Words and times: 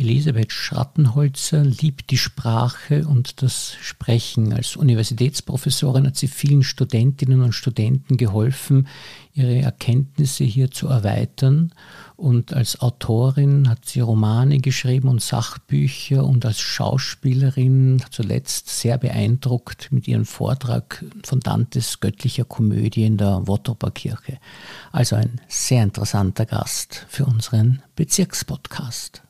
Elisabeth 0.00 0.50
Schrattenholzer 0.50 1.62
liebt 1.62 2.10
die 2.10 2.16
Sprache 2.16 3.06
und 3.06 3.42
das 3.42 3.76
Sprechen. 3.82 4.54
Als 4.54 4.74
Universitätsprofessorin 4.74 6.06
hat 6.06 6.16
sie 6.16 6.26
vielen 6.26 6.62
Studentinnen 6.62 7.42
und 7.42 7.52
Studenten 7.52 8.16
geholfen, 8.16 8.88
ihre 9.34 9.60
Erkenntnisse 9.60 10.44
hier 10.44 10.70
zu 10.70 10.88
erweitern. 10.88 11.74
Und 12.16 12.54
als 12.54 12.80
Autorin 12.80 13.68
hat 13.68 13.84
sie 13.84 14.00
Romane 14.00 14.60
geschrieben 14.60 15.08
und 15.08 15.20
Sachbücher 15.20 16.24
und 16.24 16.46
als 16.46 16.60
Schauspielerin 16.60 18.02
zuletzt 18.10 18.70
sehr 18.70 18.96
beeindruckt 18.96 19.92
mit 19.92 20.08
ihrem 20.08 20.24
Vortrag 20.24 21.04
von 21.24 21.40
Dantes 21.40 22.00
göttlicher 22.00 22.44
Komödie 22.46 23.04
in 23.04 23.18
der 23.18 23.46
Wottroper 23.46 23.90
Kirche. 23.90 24.38
Also 24.92 25.16
ein 25.16 25.42
sehr 25.46 25.82
interessanter 25.82 26.46
Gast 26.46 27.04
für 27.10 27.26
unseren 27.26 27.82
Bezirkspodcast. 27.96 29.22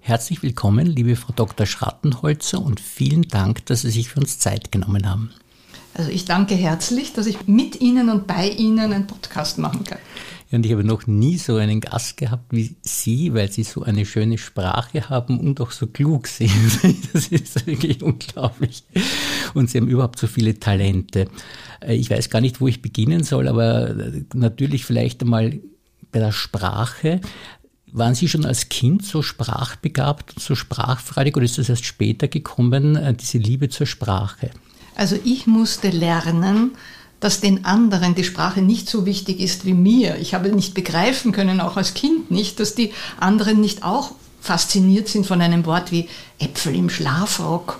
Herzlich 0.00 0.42
willkommen, 0.44 0.86
liebe 0.86 1.16
Frau 1.16 1.32
Dr. 1.34 1.66
Schrattenholzer, 1.66 2.62
und 2.62 2.78
vielen 2.78 3.22
Dank, 3.22 3.66
dass 3.66 3.82
Sie 3.82 3.90
sich 3.90 4.10
für 4.10 4.20
uns 4.20 4.38
Zeit 4.38 4.70
genommen 4.70 5.10
haben. 5.10 5.32
Also 5.94 6.10
ich 6.10 6.24
danke 6.24 6.54
herzlich, 6.54 7.12
dass 7.12 7.26
ich 7.26 7.46
mit 7.46 7.80
Ihnen 7.80 8.08
und 8.08 8.26
bei 8.26 8.48
Ihnen 8.48 8.92
einen 8.92 9.06
Podcast 9.06 9.58
machen 9.58 9.84
kann. 9.84 9.98
Und 10.54 10.64
ich 10.64 10.72
habe 10.72 10.84
noch 10.84 11.08
nie 11.08 11.36
so 11.36 11.56
einen 11.56 11.80
Gast 11.80 12.16
gehabt 12.16 12.52
wie 12.52 12.76
Sie, 12.82 13.34
weil 13.34 13.50
Sie 13.50 13.64
so 13.64 13.82
eine 13.82 14.06
schöne 14.06 14.38
Sprache 14.38 15.08
haben 15.08 15.40
und 15.40 15.60
auch 15.60 15.72
so 15.72 15.88
klug 15.88 16.28
sind. 16.28 16.52
Das 17.12 17.28
ist 17.28 17.66
wirklich 17.66 18.02
unglaublich. 18.02 18.84
Und 19.54 19.70
Sie 19.70 19.78
haben 19.78 19.88
überhaupt 19.88 20.18
so 20.18 20.26
viele 20.26 20.58
Talente. 20.58 21.28
Äh, 21.80 21.96
ich 21.96 22.08
weiß 22.08 22.30
gar 22.30 22.40
nicht, 22.40 22.60
wo 22.60 22.68
ich 22.68 22.82
beginnen 22.82 23.24
soll, 23.24 23.48
aber 23.48 23.90
äh, 23.90 24.22
natürlich 24.32 24.84
vielleicht 24.84 25.22
einmal 25.22 25.58
bei 26.12 26.20
der 26.20 26.32
Sprache. 26.32 27.20
Waren 27.90 28.14
Sie 28.14 28.28
schon 28.28 28.44
als 28.44 28.68
Kind 28.68 29.04
so 29.04 29.22
sprachbegabt 29.22 30.34
und 30.34 30.42
so 30.42 30.54
sprachfreudig 30.54 31.36
oder 31.36 31.44
ist 31.44 31.58
das 31.58 31.68
erst 31.68 31.84
später 31.84 32.28
gekommen, 32.28 32.94
äh, 32.94 33.14
diese 33.14 33.38
Liebe 33.38 33.68
zur 33.70 33.86
Sprache? 33.86 34.50
Also 34.94 35.18
ich 35.24 35.48
musste 35.48 35.90
lernen, 35.90 36.72
dass 37.24 37.40
den 37.40 37.64
anderen 37.64 38.14
die 38.14 38.22
Sprache 38.22 38.60
nicht 38.60 38.86
so 38.86 39.06
wichtig 39.06 39.40
ist 39.40 39.64
wie 39.64 39.72
mir. 39.72 40.18
Ich 40.18 40.34
habe 40.34 40.50
nicht 40.50 40.74
begreifen 40.74 41.32
können, 41.32 41.62
auch 41.62 41.78
als 41.78 41.94
Kind 41.94 42.30
nicht, 42.30 42.60
dass 42.60 42.74
die 42.74 42.92
anderen 43.18 43.62
nicht 43.62 43.82
auch 43.82 44.10
fasziniert 44.42 45.08
sind 45.08 45.26
von 45.26 45.40
einem 45.40 45.64
Wort 45.64 45.90
wie 45.90 46.06
Äpfel 46.38 46.74
im 46.74 46.90
Schlafrock, 46.90 47.78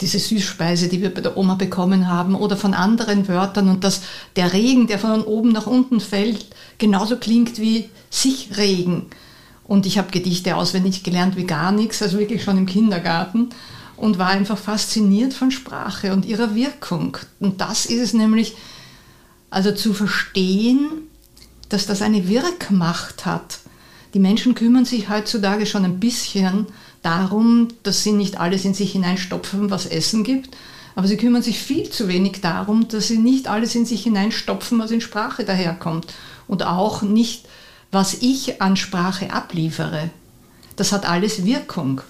diese 0.00 0.18
Süßspeise, 0.18 0.88
die 0.88 1.02
wir 1.02 1.12
bei 1.12 1.20
der 1.20 1.36
Oma 1.36 1.56
bekommen 1.56 2.08
haben, 2.08 2.34
oder 2.34 2.56
von 2.56 2.72
anderen 2.72 3.28
Wörtern 3.28 3.68
und 3.68 3.84
dass 3.84 4.00
der 4.36 4.54
Regen, 4.54 4.86
der 4.86 4.98
von 4.98 5.20
oben 5.24 5.52
nach 5.52 5.66
unten 5.66 6.00
fällt, 6.00 6.46
genauso 6.78 7.18
klingt 7.18 7.58
wie 7.58 7.90
sich 8.08 8.56
Regen. 8.56 9.08
Und 9.64 9.84
ich 9.84 9.98
habe 9.98 10.10
Gedichte 10.10 10.56
auswendig 10.56 11.02
gelernt 11.02 11.36
wie 11.36 11.44
gar 11.44 11.70
nichts, 11.70 12.00
also 12.00 12.18
wirklich 12.18 12.42
schon 12.42 12.56
im 12.56 12.64
Kindergarten 12.64 13.50
und 13.96 14.18
war 14.18 14.28
einfach 14.28 14.58
fasziniert 14.58 15.34
von 15.34 15.50
Sprache 15.50 16.12
und 16.12 16.24
ihrer 16.24 16.54
Wirkung. 16.54 17.16
Und 17.40 17.60
das 17.60 17.86
ist 17.86 18.00
es 18.00 18.12
nämlich, 18.12 18.56
also 19.50 19.72
zu 19.72 19.94
verstehen, 19.94 20.88
dass 21.68 21.86
das 21.86 22.02
eine 22.02 22.28
Wirkmacht 22.28 23.26
hat. 23.26 23.60
Die 24.14 24.20
Menschen 24.20 24.54
kümmern 24.54 24.84
sich 24.84 25.08
heutzutage 25.08 25.66
schon 25.66 25.84
ein 25.84 26.00
bisschen 26.00 26.66
darum, 27.02 27.68
dass 27.82 28.02
sie 28.02 28.12
nicht 28.12 28.38
alles 28.40 28.64
in 28.64 28.74
sich 28.74 28.92
hineinstopfen, 28.92 29.70
was 29.70 29.86
Essen 29.86 30.24
gibt, 30.24 30.56
aber 30.94 31.08
sie 31.08 31.16
kümmern 31.16 31.42
sich 31.42 31.58
viel 31.58 31.90
zu 31.90 32.06
wenig 32.08 32.40
darum, 32.40 32.86
dass 32.88 33.08
sie 33.08 33.18
nicht 33.18 33.48
alles 33.48 33.74
in 33.74 33.84
sich 33.84 34.04
hineinstopfen, 34.04 34.78
was 34.78 34.90
in 34.90 35.00
Sprache 35.00 35.44
daherkommt 35.44 36.14
und 36.46 36.62
auch 36.64 37.02
nicht, 37.02 37.46
was 37.90 38.14
ich 38.14 38.62
an 38.62 38.76
Sprache 38.76 39.32
abliefere. 39.32 40.10
Das 40.76 40.92
hat 40.92 41.08
alles 41.08 41.44
Wirkung. 41.44 42.00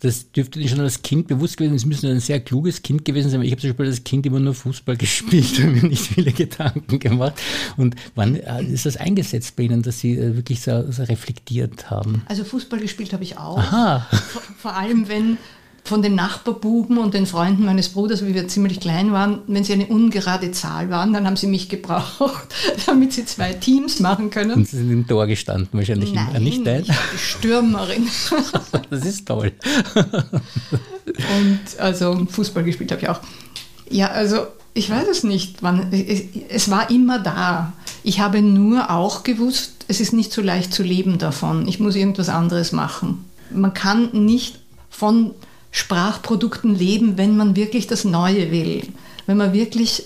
Das 0.00 0.30
dürfte 0.32 0.58
Ihnen 0.58 0.68
schon 0.68 0.80
als 0.80 1.02
Kind 1.02 1.28
bewusst 1.28 1.56
gewesen 1.56 1.72
sein. 1.72 1.78
Sie 1.78 1.86
müssen 1.86 2.10
ein 2.10 2.20
sehr 2.20 2.40
kluges 2.40 2.82
Kind 2.82 3.04
gewesen 3.04 3.30
sein. 3.30 3.42
Ich 3.42 3.50
habe 3.50 3.60
zum 3.60 3.70
Beispiel 3.70 3.86
als 3.86 4.04
Kind 4.04 4.26
immer 4.26 4.40
nur 4.40 4.54
Fußball 4.54 4.96
gespielt 4.98 5.58
und 5.60 5.82
mir 5.82 5.88
nicht 5.88 6.06
viele 6.06 6.32
Gedanken 6.32 6.98
gemacht. 6.98 7.34
Und 7.76 7.96
wann 8.14 8.36
äh, 8.36 8.64
ist 8.64 8.86
das 8.86 8.96
eingesetzt 8.96 9.56
bei 9.56 9.64
Ihnen, 9.64 9.82
dass 9.82 10.00
Sie 10.00 10.16
äh, 10.16 10.36
wirklich 10.36 10.60
so, 10.60 10.90
so 10.90 11.02
reflektiert 11.04 11.90
haben? 11.90 12.22
Also 12.26 12.44
Fußball 12.44 12.80
gespielt 12.80 13.12
habe 13.12 13.24
ich 13.24 13.36
auch. 13.36 13.58
Aha. 13.58 14.06
Vor, 14.10 14.42
vor 14.58 14.76
allem, 14.76 15.08
wenn 15.08 15.38
von 15.84 16.02
den 16.02 16.14
Nachbarbuben 16.14 16.98
und 16.98 17.14
den 17.14 17.26
Freunden 17.26 17.64
meines 17.64 17.88
Bruders, 17.90 18.24
wie 18.24 18.34
wir 18.34 18.46
ziemlich 18.48 18.80
klein 18.80 19.12
waren, 19.12 19.40
wenn 19.46 19.64
sie 19.64 19.72
eine 19.72 19.86
ungerade 19.86 20.52
Zahl 20.52 20.90
waren, 20.90 21.12
dann 21.12 21.26
haben 21.26 21.36
sie 21.36 21.46
mich 21.46 21.68
gebraucht, 21.68 22.54
damit 22.86 23.12
sie 23.12 23.24
zwei 23.24 23.52
Teams 23.52 24.00
machen 24.00 24.30
können. 24.30 24.52
Und 24.52 24.68
sie 24.68 24.76
sind 24.76 24.90
im 24.90 25.06
Tor 25.06 25.26
gestanden 25.26 25.68
wahrscheinlich, 25.72 26.12
Nein, 26.12 26.42
nicht 26.42 26.66
dein? 26.66 26.84
die 26.84 27.18
Stürmerin. 27.18 28.08
das 28.90 29.04
ist 29.04 29.26
toll. 29.26 29.52
und 29.94 31.60
also 31.78 32.26
Fußball 32.30 32.62
gespielt 32.64 32.92
habe 32.92 33.02
ich 33.02 33.08
auch. 33.08 33.20
Ja, 33.90 34.08
also 34.08 34.46
ich 34.74 34.88
weiß 34.88 35.08
es 35.08 35.24
nicht, 35.24 35.62
wann, 35.62 35.92
es 35.92 36.70
war 36.70 36.90
immer 36.90 37.18
da. 37.18 37.72
Ich 38.02 38.20
habe 38.20 38.40
nur 38.40 38.90
auch 38.90 39.24
gewusst, 39.24 39.84
es 39.88 40.00
ist 40.00 40.12
nicht 40.12 40.32
so 40.32 40.42
leicht 40.42 40.72
zu 40.72 40.82
leben 40.82 41.18
davon. 41.18 41.66
Ich 41.66 41.80
muss 41.80 41.96
irgendwas 41.96 42.28
anderes 42.28 42.70
machen. 42.70 43.24
Man 43.52 43.74
kann 43.74 44.10
nicht 44.12 44.60
von 44.88 45.32
Sprachprodukten 45.70 46.74
leben, 46.74 47.16
wenn 47.16 47.36
man 47.36 47.56
wirklich 47.56 47.86
das 47.86 48.04
Neue 48.04 48.50
will, 48.50 48.88
wenn 49.26 49.36
man 49.36 49.52
wirklich 49.52 50.04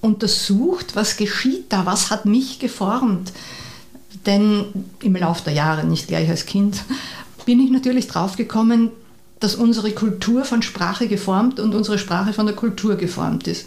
untersucht, 0.00 0.96
was 0.96 1.16
geschieht 1.16 1.66
da, 1.70 1.86
was 1.86 2.10
hat 2.10 2.26
mich 2.26 2.58
geformt. 2.58 3.32
Denn 4.26 4.64
im 5.02 5.16
Laufe 5.16 5.44
der 5.44 5.54
Jahre, 5.54 5.84
nicht 5.84 6.08
gleich 6.08 6.28
als 6.28 6.46
Kind, 6.46 6.82
bin 7.44 7.60
ich 7.60 7.70
natürlich 7.70 8.08
draufgekommen, 8.08 8.90
dass 9.40 9.54
unsere 9.56 9.90
Kultur 9.90 10.44
von 10.44 10.62
Sprache 10.62 11.08
geformt 11.08 11.58
und 11.58 11.74
unsere 11.74 11.98
Sprache 11.98 12.32
von 12.32 12.46
der 12.46 12.54
Kultur 12.54 12.96
geformt 12.96 13.48
ist. 13.48 13.66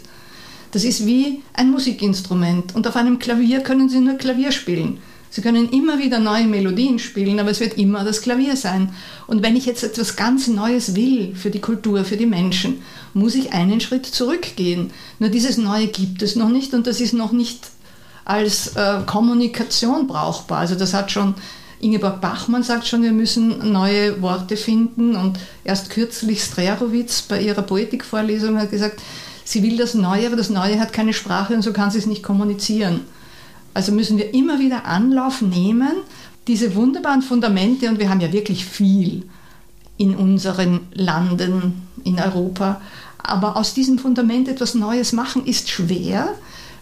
Das 0.72 0.84
ist 0.84 1.06
wie 1.06 1.42
ein 1.52 1.70
Musikinstrument 1.70 2.74
und 2.74 2.86
auf 2.86 2.96
einem 2.96 3.18
Klavier 3.18 3.60
können 3.60 3.88
Sie 3.88 4.00
nur 4.00 4.14
Klavier 4.14 4.52
spielen. 4.52 4.98
Sie 5.30 5.42
können 5.42 5.68
immer 5.70 5.98
wieder 5.98 6.18
neue 6.18 6.46
Melodien 6.46 6.98
spielen, 6.98 7.40
aber 7.40 7.50
es 7.50 7.60
wird 7.60 7.76
immer 7.76 8.04
das 8.04 8.22
Klavier 8.22 8.56
sein. 8.56 8.90
Und 9.26 9.42
wenn 9.42 9.56
ich 9.56 9.66
jetzt 9.66 9.82
etwas 9.82 10.16
ganz 10.16 10.46
Neues 10.46 10.94
will 10.94 11.34
für 11.34 11.50
die 11.50 11.60
Kultur, 11.60 12.04
für 12.04 12.16
die 12.16 12.26
Menschen, 12.26 12.82
muss 13.12 13.34
ich 13.34 13.52
einen 13.52 13.80
Schritt 13.80 14.06
zurückgehen. 14.06 14.90
Nur 15.18 15.30
dieses 15.30 15.58
Neue 15.58 15.88
gibt 15.88 16.22
es 16.22 16.36
noch 16.36 16.48
nicht 16.48 16.74
und 16.74 16.86
das 16.86 17.00
ist 17.00 17.12
noch 17.12 17.32
nicht 17.32 17.68
als 18.24 18.76
äh, 18.76 19.00
Kommunikation 19.06 20.06
brauchbar. 20.06 20.58
Also 20.58 20.74
das 20.74 20.94
hat 20.94 21.10
schon 21.10 21.34
Ingeborg 21.80 22.20
Bachmann 22.20 22.62
sagt 22.62 22.86
schon, 22.86 23.02
wir 23.02 23.12
müssen 23.12 23.72
neue 23.72 24.22
Worte 24.22 24.56
finden 24.56 25.14
und 25.14 25.38
erst 25.62 25.90
kürzlich 25.90 26.42
Strerowitz 26.42 27.22
bei 27.22 27.40
ihrer 27.40 27.62
Poetikvorlesung 27.62 28.58
hat 28.58 28.70
gesagt, 28.70 29.02
sie 29.44 29.62
will 29.62 29.76
das 29.76 29.94
Neue, 29.94 30.26
aber 30.26 30.36
das 30.36 30.48
Neue 30.48 30.80
hat 30.80 30.92
keine 30.92 31.12
Sprache 31.12 31.54
und 31.54 31.62
so 31.62 31.72
kann 31.72 31.90
sie 31.90 31.98
es 31.98 32.06
nicht 32.06 32.22
kommunizieren. 32.22 33.02
Also 33.76 33.92
müssen 33.92 34.16
wir 34.16 34.32
immer 34.32 34.58
wieder 34.58 34.86
Anlauf 34.86 35.42
nehmen, 35.42 35.92
diese 36.46 36.74
wunderbaren 36.74 37.20
Fundamente, 37.20 37.90
und 37.90 37.98
wir 37.98 38.08
haben 38.08 38.22
ja 38.22 38.32
wirklich 38.32 38.64
viel 38.64 39.28
in 39.98 40.16
unseren 40.16 40.86
Landen, 40.94 41.82
in 42.02 42.18
Europa, 42.18 42.80
aber 43.18 43.58
aus 43.58 43.74
diesem 43.74 43.98
Fundament 43.98 44.48
etwas 44.48 44.74
Neues 44.74 45.12
machen 45.12 45.44
ist 45.44 45.68
schwer, 45.68 46.30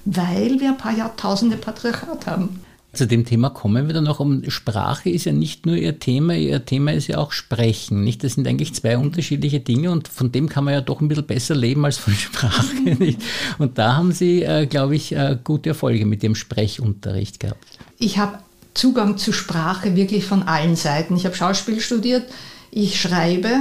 weil 0.04 0.60
wir 0.60 0.68
ein 0.68 0.78
paar 0.78 0.96
Jahrtausende 0.96 1.56
Patriarchat 1.56 2.28
haben. 2.28 2.60
Zu 2.94 3.06
dem 3.06 3.24
Thema 3.24 3.50
kommen 3.50 3.86
wir 3.86 3.94
dann 3.94 4.04
noch. 4.04 4.20
Um 4.20 4.48
Sprache 4.48 5.10
ist 5.10 5.24
ja 5.24 5.32
nicht 5.32 5.66
nur 5.66 5.76
Ihr 5.76 5.98
Thema, 5.98 6.34
Ihr 6.34 6.64
Thema 6.64 6.92
ist 6.92 7.08
ja 7.08 7.18
auch 7.18 7.32
Sprechen. 7.32 8.04
Nicht? 8.04 8.24
Das 8.24 8.34
sind 8.34 8.46
eigentlich 8.46 8.74
zwei 8.74 8.96
unterschiedliche 8.96 9.60
Dinge 9.60 9.90
und 9.90 10.08
von 10.08 10.32
dem 10.32 10.48
kann 10.48 10.64
man 10.64 10.74
ja 10.74 10.80
doch 10.80 11.00
ein 11.00 11.08
bisschen 11.08 11.26
besser 11.26 11.54
leben 11.54 11.84
als 11.84 11.98
von 11.98 12.14
Sprache. 12.14 12.74
Nicht? 12.84 13.20
Und 13.58 13.78
da 13.78 13.96
haben 13.96 14.12
Sie, 14.12 14.42
äh, 14.42 14.66
glaube 14.66 14.96
ich, 14.96 15.12
äh, 15.12 15.38
gute 15.42 15.70
Erfolge 15.70 16.06
mit 16.06 16.22
dem 16.22 16.34
Sprechunterricht 16.34 17.40
gehabt. 17.40 17.64
Ich 17.98 18.18
habe 18.18 18.38
Zugang 18.74 19.18
zu 19.18 19.32
Sprache 19.32 19.96
wirklich 19.96 20.24
von 20.24 20.42
allen 20.42 20.76
Seiten. 20.76 21.16
Ich 21.16 21.24
habe 21.24 21.36
Schauspiel 21.36 21.80
studiert, 21.80 22.24
ich 22.70 23.00
schreibe, 23.00 23.56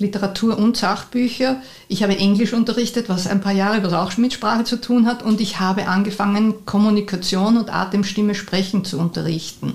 Literatur 0.00 0.58
und 0.58 0.76
Sachbücher. 0.76 1.60
Ich 1.88 2.02
habe 2.02 2.16
Englisch 2.16 2.52
unterrichtet, 2.52 3.08
was 3.08 3.26
ein 3.26 3.40
paar 3.40 3.52
Jahre, 3.52 3.82
was 3.82 3.92
auch 3.92 4.16
mit 4.16 4.32
Sprache 4.32 4.64
zu 4.64 4.80
tun 4.80 5.06
hat. 5.06 5.22
Und 5.22 5.40
ich 5.40 5.60
habe 5.60 5.88
angefangen, 5.88 6.66
Kommunikation 6.66 7.56
und 7.56 7.72
Atemstimme 7.72 8.34
sprechen 8.34 8.84
zu 8.84 8.98
unterrichten. 8.98 9.74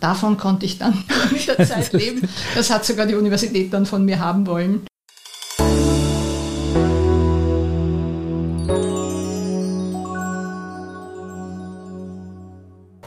Davon 0.00 0.36
konnte 0.36 0.66
ich 0.66 0.78
dann 0.78 1.04
mit 1.32 1.46
der 1.46 1.66
Zeit 1.66 1.92
leben. 1.92 2.28
Das 2.54 2.70
hat 2.70 2.84
sogar 2.84 3.06
die 3.06 3.14
Universität 3.14 3.72
dann 3.72 3.86
von 3.86 4.04
mir 4.04 4.18
haben 4.18 4.46
wollen. 4.46 4.86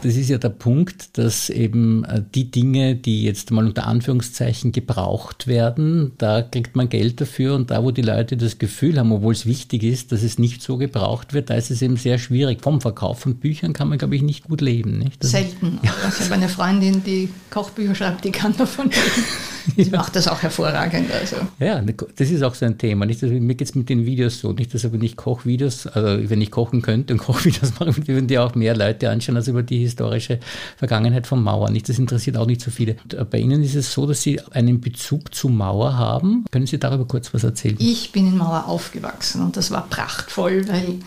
Das 0.07 0.15
ist 0.15 0.30
ja 0.30 0.38
der 0.38 0.50
Punkt, 0.50 1.18
dass 1.18 1.50
eben 1.50 2.06
äh, 2.06 2.24
die 2.33 2.50
Dinge, 2.50 2.95
die 2.95 3.24
jetzt 3.24 3.51
mal 3.51 3.65
unter 3.65 3.88
Anführungszeichen 3.88 4.71
gebraucht 4.71 5.48
werden, 5.48 6.13
da 6.18 6.42
kriegt 6.42 6.77
man 6.77 6.88
Geld 6.88 7.19
dafür 7.19 7.56
und 7.56 7.71
da, 7.71 7.83
wo 7.83 7.92
die 7.92 8.01
Leute 8.01 8.38
das 8.38 8.57
Gefühl 8.57 8.98
haben, 9.00 9.12
obwohl 9.12 9.33
es 9.33 9.45
wichtig 9.45 9.83
ist, 9.83 10.13
dass 10.13 10.24
es 10.24 10.39
nicht 10.39 10.62
so 10.62 10.77
gebraucht 10.77 11.33
wird, 11.33 11.50
da 11.50 11.56
ist 11.56 11.71
es 11.71 11.81
eben 11.81 11.98
sehr 11.98 12.19
schwierig. 12.19 12.62
Vom 12.62 12.80
Verkauf 12.80 13.19
von 13.19 13.36
Büchern 13.36 13.74
kann 13.74 13.89
man, 13.89 13.98
glaube 13.98 14.15
ich, 14.15 14.21
nicht 14.21 14.45
gut 14.45 14.62
leben. 14.62 14.98
Nicht? 14.98 15.24
Selten. 15.24 15.80
Ja. 15.83 15.92
Ich 16.07 16.24
habe 16.24 16.36
eine 16.36 16.48
Freundin, 16.48 17.03
die 17.03 17.27
Kochbücher 17.50 17.94
schreibt, 17.94 18.24
die 18.24 18.31
kann 18.31 18.56
davon 18.56 18.86
leben. 18.86 19.25
Sie 19.75 19.83
ja. 19.83 19.98
macht 19.98 20.15
das 20.15 20.27
auch 20.27 20.42
hervorragend. 20.42 21.12
Also. 21.12 21.36
Ja, 21.60 21.81
ne, 21.81 21.94
das 21.94 22.30
ist 22.30 22.42
auch 22.44 22.56
so 22.56 22.65
ein 22.65 22.77
Thema. 22.77 23.06
Nicht? 23.06 23.21
Also, 23.24 23.36
mir 23.36 23.56
geht 23.56 23.68
es 23.68 23.75
mit 23.75 23.89
den 23.89 24.06
Videos 24.06 24.39
so, 24.39 24.53
nicht, 24.53 24.74
dass 24.74 24.92
wenn 24.92 25.01
ich 25.01 25.15
Kochvideos, 25.15 25.88
also 25.88 26.30
wenn 26.30 26.42
ich 26.42 26.51
kochen 26.51 26.81
könnte 26.81 27.13
und 27.13 27.19
Kochvideos 27.25 27.80
machen, 27.80 28.07
würden 28.07 28.27
die 28.27 28.39
auch 28.39 28.56
mehr 28.56 28.75
Leute 28.75 29.10
anschauen 29.10 29.36
als 29.36 29.48
über 29.48 29.63
die 29.63 29.88
historische 29.97 30.39
Vergangenheit 30.77 31.27
von 31.27 31.44
Mauer. 31.44 31.69
Nicht? 31.69 31.89
Das 31.89 31.99
interessiert 31.99 32.38
auch 32.38 32.45
nicht 32.45 32.61
so 32.61 32.71
viele. 32.71 32.97
Und 33.03 33.13
äh, 33.13 33.25
bei 33.25 33.39
Ihnen 33.39 33.63
ist 33.63 33.75
es 33.75 33.91
so, 33.91 34.05
dass 34.05 34.21
Sie 34.21 34.41
einen 34.51 34.81
Bezug 34.81 35.33
zu 35.33 35.49
Mauer 35.49 35.97
haben. 35.97 36.45
Können 36.51 36.67
Sie 36.67 36.77
darüber 36.77 37.05
kurz 37.05 37.33
was 37.33 37.44
erzählen? 37.44 37.75
Ich 37.79 38.11
bin 38.11 38.27
in 38.27 38.38
Mauer 38.38 38.65
aufgewachsen 38.67 39.41
und 39.41 39.57
das 39.57 39.71
war 39.71 39.88
prachtvoll, 39.89 40.67
weil 40.67 40.99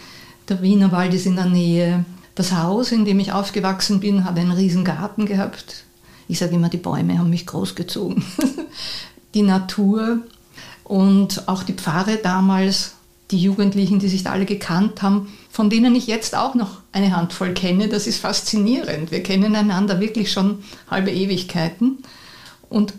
der 0.49 0.63
Wiener 0.63 0.93
Wald 0.93 1.15
ist 1.15 1.27
in 1.27 1.37
der 1.37 1.47
Nähe. 1.47 2.05
Das 2.35 2.53
Haus, 2.53 2.93
in 2.93 3.05
dem 3.05 3.21
ich 3.21 3.33
aufgewachsen 3.33 4.01
bin, 4.01 4.25
hat 4.25 4.39
einen 4.39 4.53
riesen 4.53 4.85
Garten 4.85 5.27
gehabt 5.27 5.85
ich 6.31 6.39
sage 6.39 6.55
immer, 6.55 6.69
die 6.69 6.77
Bäume 6.77 7.19
haben 7.19 7.29
mich 7.29 7.45
großgezogen. 7.45 8.23
die 9.35 9.43
Natur 9.43 10.19
und 10.85 11.49
auch 11.49 11.65
die 11.65 11.73
Pfarre 11.73 12.19
damals, 12.23 12.93
die 13.33 13.43
Jugendlichen, 13.43 13.99
die 13.99 14.09
sich 14.09 14.23
da 14.23 14.31
alle 14.31 14.45
gekannt 14.45 15.03
haben, 15.03 15.29
von 15.51 15.69
denen 15.69 15.95
ich 15.95 16.07
jetzt 16.07 16.37
auch 16.37 16.55
noch 16.55 16.79
eine 16.93 17.15
Handvoll 17.17 17.53
kenne, 17.55 17.89
das 17.89 18.07
ist 18.07 18.19
faszinierend. 18.19 19.11
Wir 19.11 19.23
kennen 19.23 19.57
einander 19.57 20.01
wirklich 20.01 20.33
schon 20.33 20.63
halbe 20.89 21.11
Ewigkeiten. 21.11 21.99
Und 22.69 22.95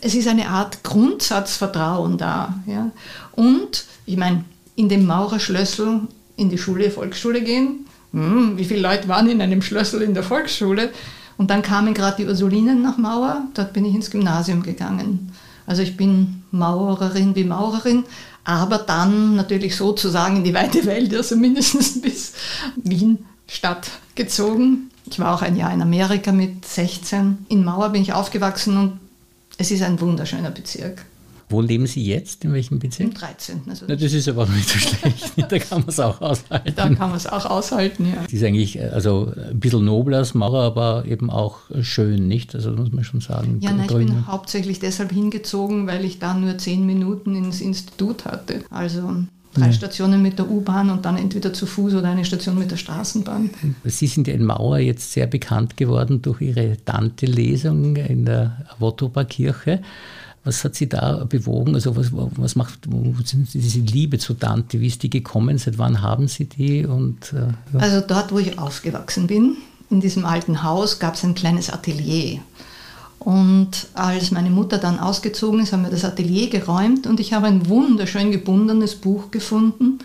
es 0.00 0.14
ist 0.14 0.26
eine 0.26 0.48
Art 0.48 0.82
Grundsatzvertrauen 0.82 2.18
da. 2.18 2.54
Ja. 2.66 2.90
Und 3.32 3.84
ich 4.04 4.16
meine, 4.16 4.44
in 4.74 4.88
dem 4.88 5.06
Maurerschlössel 5.06 6.00
in 6.36 6.50
die 6.50 6.58
Schule, 6.58 6.90
Volksschule 6.90 7.42
gehen, 7.42 7.86
hm, 8.12 8.58
wie 8.58 8.64
viele 8.64 8.80
Leute 8.80 9.06
waren 9.06 9.28
in 9.28 9.40
einem 9.40 9.62
Schlössel 9.62 10.02
in 10.02 10.14
der 10.14 10.24
Volksschule? 10.24 10.90
Und 11.38 11.50
dann 11.50 11.62
kamen 11.62 11.94
gerade 11.94 12.16
die 12.18 12.26
Ursulinen 12.28 12.82
nach 12.82 12.98
Mauer, 12.98 13.42
dort 13.54 13.72
bin 13.72 13.84
ich 13.84 13.94
ins 13.94 14.10
Gymnasium 14.10 14.62
gegangen. 14.62 15.32
Also 15.66 15.82
ich 15.82 15.96
bin 15.96 16.42
Maurerin 16.50 17.34
wie 17.36 17.44
Maurerin, 17.44 18.04
aber 18.44 18.78
dann 18.78 19.36
natürlich 19.36 19.76
sozusagen 19.76 20.38
in 20.38 20.44
die 20.44 20.54
weite 20.54 20.84
Welt, 20.86 21.14
also 21.14 21.36
mindestens 21.36 22.00
bis 22.00 22.32
Wien 22.76 23.26
Stadt 23.46 23.90
gezogen. 24.14 24.90
Ich 25.06 25.18
war 25.18 25.34
auch 25.34 25.42
ein 25.42 25.56
Jahr 25.56 25.72
in 25.72 25.82
Amerika 25.82 26.32
mit 26.32 26.64
16. 26.64 27.46
In 27.48 27.64
Mauer 27.64 27.90
bin 27.90 28.02
ich 28.02 28.12
aufgewachsen 28.12 28.76
und 28.76 29.00
es 29.58 29.70
ist 29.70 29.82
ein 29.82 30.00
wunderschöner 30.00 30.50
Bezirk. 30.50 31.04
Wo 31.52 31.60
leben 31.60 31.86
Sie 31.86 32.02
jetzt? 32.02 32.44
In 32.44 32.54
welchem 32.54 32.78
Bezirk? 32.78 33.10
Im 33.10 33.14
13. 33.14 33.60
Also 33.68 33.84
Na, 33.86 33.94
das 33.94 34.12
ist 34.14 34.26
aber 34.26 34.46
nicht 34.46 34.68
so 34.68 34.78
schlecht. 34.78 35.34
da 35.36 35.58
kann 35.58 35.80
man 35.80 35.88
es 35.88 36.00
auch 36.00 36.20
aushalten. 36.22 36.72
Da 36.74 36.88
kann 36.88 37.10
man 37.10 37.16
es 37.16 37.26
auch 37.26 37.44
aushalten, 37.44 38.06
ja. 38.06 38.22
Das 38.22 38.32
ist 38.32 38.42
eigentlich 38.42 38.82
also 38.82 39.30
ein 39.50 39.60
bisschen 39.60 39.84
nobler 39.84 40.18
als 40.18 40.32
Mauer, 40.32 40.62
aber 40.62 41.04
eben 41.06 41.28
auch 41.28 41.58
schön, 41.82 42.26
nicht? 42.26 42.54
Also 42.54 42.70
muss 42.72 42.90
man 42.90 43.04
schon 43.04 43.20
sagen. 43.20 43.58
Ja, 43.60 43.72
nein, 43.72 43.86
ich 43.88 43.94
bin 43.94 44.26
hauptsächlich 44.26 44.80
deshalb 44.80 45.12
hingezogen, 45.12 45.86
weil 45.86 46.06
ich 46.06 46.18
da 46.18 46.32
nur 46.32 46.56
zehn 46.56 46.86
Minuten 46.86 47.36
ins 47.36 47.60
Institut 47.60 48.24
hatte. 48.24 48.64
Also 48.70 49.14
drei 49.52 49.66
ja. 49.66 49.72
Stationen 49.72 50.22
mit 50.22 50.38
der 50.38 50.50
U-Bahn 50.50 50.88
und 50.88 51.04
dann 51.04 51.18
entweder 51.18 51.52
zu 51.52 51.66
Fuß 51.66 51.94
oder 51.94 52.08
eine 52.08 52.24
Station 52.24 52.58
mit 52.58 52.70
der 52.70 52.78
Straßenbahn. 52.78 53.50
Sie 53.84 54.06
sind 54.06 54.26
ja 54.26 54.34
in 54.34 54.46
Mauer 54.46 54.78
jetzt 54.78 55.12
sehr 55.12 55.26
bekannt 55.26 55.76
geworden 55.76 56.22
durch 56.22 56.40
Ihre 56.40 56.78
Dante-Lesung 56.84 57.96
in 57.96 58.24
der 58.24 58.64
Wottoba-Kirche. 58.78 59.80
Was 60.44 60.64
hat 60.64 60.74
Sie 60.74 60.88
da 60.88 61.24
bewogen? 61.24 61.74
Also 61.74 61.94
was, 61.96 62.08
was 62.12 62.56
macht, 62.56 62.80
diese 62.86 63.78
Liebe 63.78 64.18
zu 64.18 64.34
Dante? 64.34 64.80
Wie 64.80 64.88
ist 64.88 65.02
die 65.02 65.10
gekommen? 65.10 65.58
Seit 65.58 65.78
wann 65.78 66.02
haben 66.02 66.26
Sie 66.26 66.46
die? 66.46 66.84
Und, 66.84 67.32
äh, 67.32 67.52
ja. 67.72 67.78
Also 67.78 68.00
dort, 68.00 68.32
wo 68.32 68.38
ich 68.38 68.58
aufgewachsen 68.58 69.28
bin, 69.28 69.56
in 69.88 70.00
diesem 70.00 70.24
alten 70.24 70.64
Haus, 70.64 70.98
gab 70.98 71.14
es 71.14 71.22
ein 71.22 71.34
kleines 71.34 71.70
Atelier. 71.70 72.40
Und 73.20 73.86
als 73.94 74.32
meine 74.32 74.50
Mutter 74.50 74.78
dann 74.78 74.98
ausgezogen 74.98 75.60
ist, 75.60 75.72
haben 75.72 75.84
wir 75.84 75.90
das 75.90 76.04
Atelier 76.04 76.50
geräumt 76.50 77.06
und 77.06 77.20
ich 77.20 77.32
habe 77.32 77.46
ein 77.46 77.68
wunderschön 77.68 78.32
gebundenes 78.32 78.96
Buch 78.96 79.30
gefunden, 79.30 80.00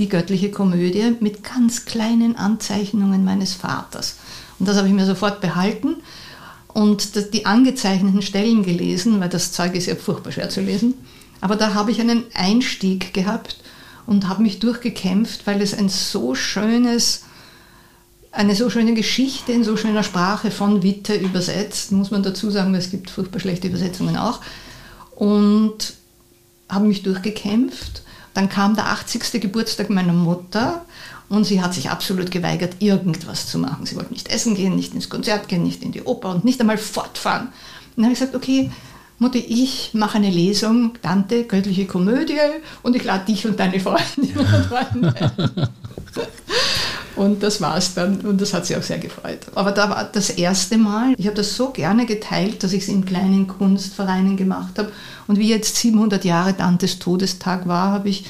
die 0.00 0.08
göttliche 0.08 0.50
Komödie, 0.50 1.14
mit 1.20 1.44
ganz 1.44 1.84
kleinen 1.84 2.34
Anzeichnungen 2.36 3.24
meines 3.24 3.54
Vaters. 3.54 4.16
Und 4.58 4.68
das 4.68 4.76
habe 4.76 4.88
ich 4.88 4.94
mir 4.94 5.06
sofort 5.06 5.40
behalten 5.40 5.96
und 6.76 7.32
die 7.32 7.46
angezeichneten 7.46 8.20
Stellen 8.20 8.62
gelesen, 8.62 9.18
weil 9.18 9.30
das 9.30 9.50
Zeug 9.50 9.74
ist 9.74 9.86
ja 9.86 9.94
furchtbar 9.94 10.30
schwer 10.30 10.50
zu 10.50 10.60
lesen. 10.60 10.92
Aber 11.40 11.56
da 11.56 11.72
habe 11.72 11.90
ich 11.90 12.02
einen 12.02 12.24
Einstieg 12.34 13.14
gehabt 13.14 13.56
und 14.04 14.28
habe 14.28 14.42
mich 14.42 14.58
durchgekämpft, 14.58 15.46
weil 15.46 15.62
es 15.62 15.72
ein 15.72 15.88
so 15.88 16.34
schönes, 16.34 17.24
eine 18.30 18.54
so 18.54 18.68
schöne 18.68 18.92
Geschichte 18.92 19.52
in 19.52 19.64
so 19.64 19.78
schöner 19.78 20.02
Sprache 20.02 20.50
von 20.50 20.82
Witte 20.82 21.14
übersetzt, 21.14 21.92
muss 21.92 22.10
man 22.10 22.22
dazu 22.22 22.50
sagen, 22.50 22.74
es 22.74 22.90
gibt 22.90 23.08
furchtbar 23.08 23.40
schlechte 23.40 23.68
Übersetzungen 23.68 24.18
auch. 24.18 24.42
Und 25.14 25.94
habe 26.68 26.88
mich 26.88 27.02
durchgekämpft. 27.02 28.02
Dann 28.34 28.50
kam 28.50 28.76
der 28.76 28.88
80. 28.88 29.40
Geburtstag 29.40 29.88
meiner 29.88 30.12
Mutter 30.12 30.84
und 31.28 31.44
sie 31.44 31.60
hat 31.60 31.74
sich 31.74 31.90
absolut 31.90 32.30
geweigert, 32.30 32.76
irgendwas 32.80 33.48
zu 33.48 33.58
machen. 33.58 33.86
Sie 33.86 33.96
wollte 33.96 34.12
nicht 34.12 34.28
essen 34.28 34.54
gehen, 34.54 34.76
nicht 34.76 34.94
ins 34.94 35.08
Konzert 35.08 35.48
gehen, 35.48 35.62
nicht 35.62 35.82
in 35.82 35.92
die 35.92 36.02
Oper 36.02 36.30
und 36.30 36.44
nicht 36.44 36.60
einmal 36.60 36.78
fortfahren. 36.78 37.48
Und 37.48 37.52
dann 37.96 38.04
habe 38.04 38.12
ich 38.12 38.20
gesagt, 38.20 38.36
okay, 38.36 38.70
Mutti, 39.18 39.38
ich 39.38 39.90
mache 39.94 40.18
eine 40.18 40.30
Lesung, 40.30 40.92
Dante, 41.00 41.44
göttliche 41.44 41.86
Komödie, 41.86 42.38
und 42.82 42.94
ich 42.94 43.04
lade 43.04 43.24
dich 43.24 43.46
und 43.46 43.58
deine 43.58 43.80
Freundinnen 43.80 44.38
und 44.38 44.66
Freunde 44.66 45.14
ein. 45.20 45.68
Und 47.16 47.42
das 47.42 47.62
war 47.62 47.78
es 47.78 47.94
dann 47.94 48.20
und 48.20 48.40
das 48.42 48.52
hat 48.52 48.66
sie 48.66 48.76
auch 48.76 48.82
sehr 48.82 48.98
gefreut. 48.98 49.38
Aber 49.54 49.72
da 49.72 49.88
war 49.88 50.04
das 50.04 50.28
erste 50.28 50.76
Mal, 50.76 51.14
ich 51.16 51.26
habe 51.26 51.36
das 51.36 51.56
so 51.56 51.70
gerne 51.70 52.04
geteilt, 52.04 52.62
dass 52.62 52.74
ich 52.74 52.82
es 52.82 52.88
in 52.88 53.06
kleinen 53.06 53.46
Kunstvereinen 53.46 54.36
gemacht 54.36 54.78
habe. 54.78 54.92
Und 55.26 55.38
wie 55.38 55.48
jetzt 55.48 55.76
700 55.76 56.26
Jahre 56.26 56.52
Dantes 56.52 56.98
Todestag 56.98 57.66
war, 57.66 57.90
habe 57.90 58.10
ich 58.10 58.26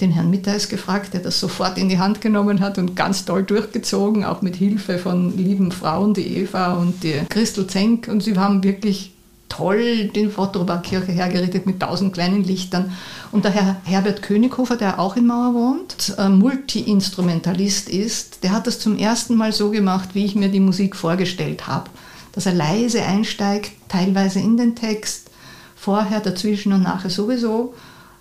den 0.00 0.10
Herrn 0.10 0.30
Mitteis 0.30 0.68
gefragt, 0.68 1.14
der 1.14 1.20
das 1.20 1.38
sofort 1.38 1.78
in 1.78 1.88
die 1.88 1.98
Hand 1.98 2.20
genommen 2.20 2.60
hat 2.60 2.78
und 2.78 2.96
ganz 2.96 3.24
toll 3.24 3.42
durchgezogen, 3.44 4.24
auch 4.24 4.42
mit 4.42 4.56
Hilfe 4.56 4.98
von 4.98 5.36
lieben 5.36 5.72
Frauen, 5.72 6.14
die 6.14 6.38
Eva 6.38 6.74
und 6.74 7.02
die 7.02 7.20
Christel 7.28 7.66
Zenk. 7.66 8.08
Und 8.08 8.22
sie 8.22 8.36
haben 8.36 8.64
wirklich 8.64 9.12
toll 9.48 10.08
den 10.08 10.30
Fotobarkirche 10.30 11.12
hergerichtet 11.12 11.66
mit 11.66 11.80
tausend 11.80 12.14
kleinen 12.14 12.42
Lichtern. 12.42 12.92
Und 13.32 13.44
der 13.44 13.52
Herr 13.52 13.76
Herbert 13.84 14.22
Könighofer, 14.22 14.76
der 14.76 14.98
auch 14.98 15.16
in 15.16 15.26
Mauer 15.26 15.54
wohnt, 15.54 16.14
äh, 16.16 16.28
Multi-Instrumentalist 16.28 17.88
ist, 17.88 18.42
der 18.44 18.52
hat 18.52 18.66
das 18.66 18.78
zum 18.78 18.96
ersten 18.96 19.36
Mal 19.36 19.52
so 19.52 19.70
gemacht, 19.70 20.10
wie 20.14 20.24
ich 20.24 20.34
mir 20.34 20.48
die 20.48 20.60
Musik 20.60 20.96
vorgestellt 20.96 21.66
habe. 21.66 21.90
Dass 22.32 22.46
er 22.46 22.54
leise 22.54 23.02
einsteigt, 23.02 23.72
teilweise 23.88 24.40
in 24.40 24.56
den 24.56 24.74
Text, 24.74 25.30
vorher, 25.76 26.20
dazwischen 26.20 26.72
und 26.72 26.82
nachher 26.82 27.10
sowieso. 27.10 27.74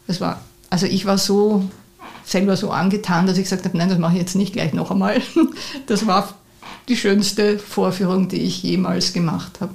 Das 0.08 0.20
war 0.20 0.42
also 0.72 0.88
ich 0.88 1.06
war 1.06 1.20
so 1.20 1.70
selber 2.24 2.56
so 2.56 2.72
angetan, 2.72 3.28
dass 3.28 3.38
ich 3.38 3.44
gesagt 3.44 3.66
habe, 3.66 3.78
nein, 3.78 3.90
das 3.90 4.00
mache 4.00 4.14
ich 4.14 4.20
jetzt 4.20 4.36
nicht 4.36 4.54
gleich 4.54 4.74
noch 4.74 4.90
einmal. 4.90 5.22
Das 5.86 6.08
war 6.08 6.34
die 6.88 6.96
schönste 6.96 7.60
Vorführung, 7.60 8.30
die 8.30 8.42
ich 8.42 8.64
jemals 8.64 9.14
gemacht 9.14 9.60
habe. 9.60 9.74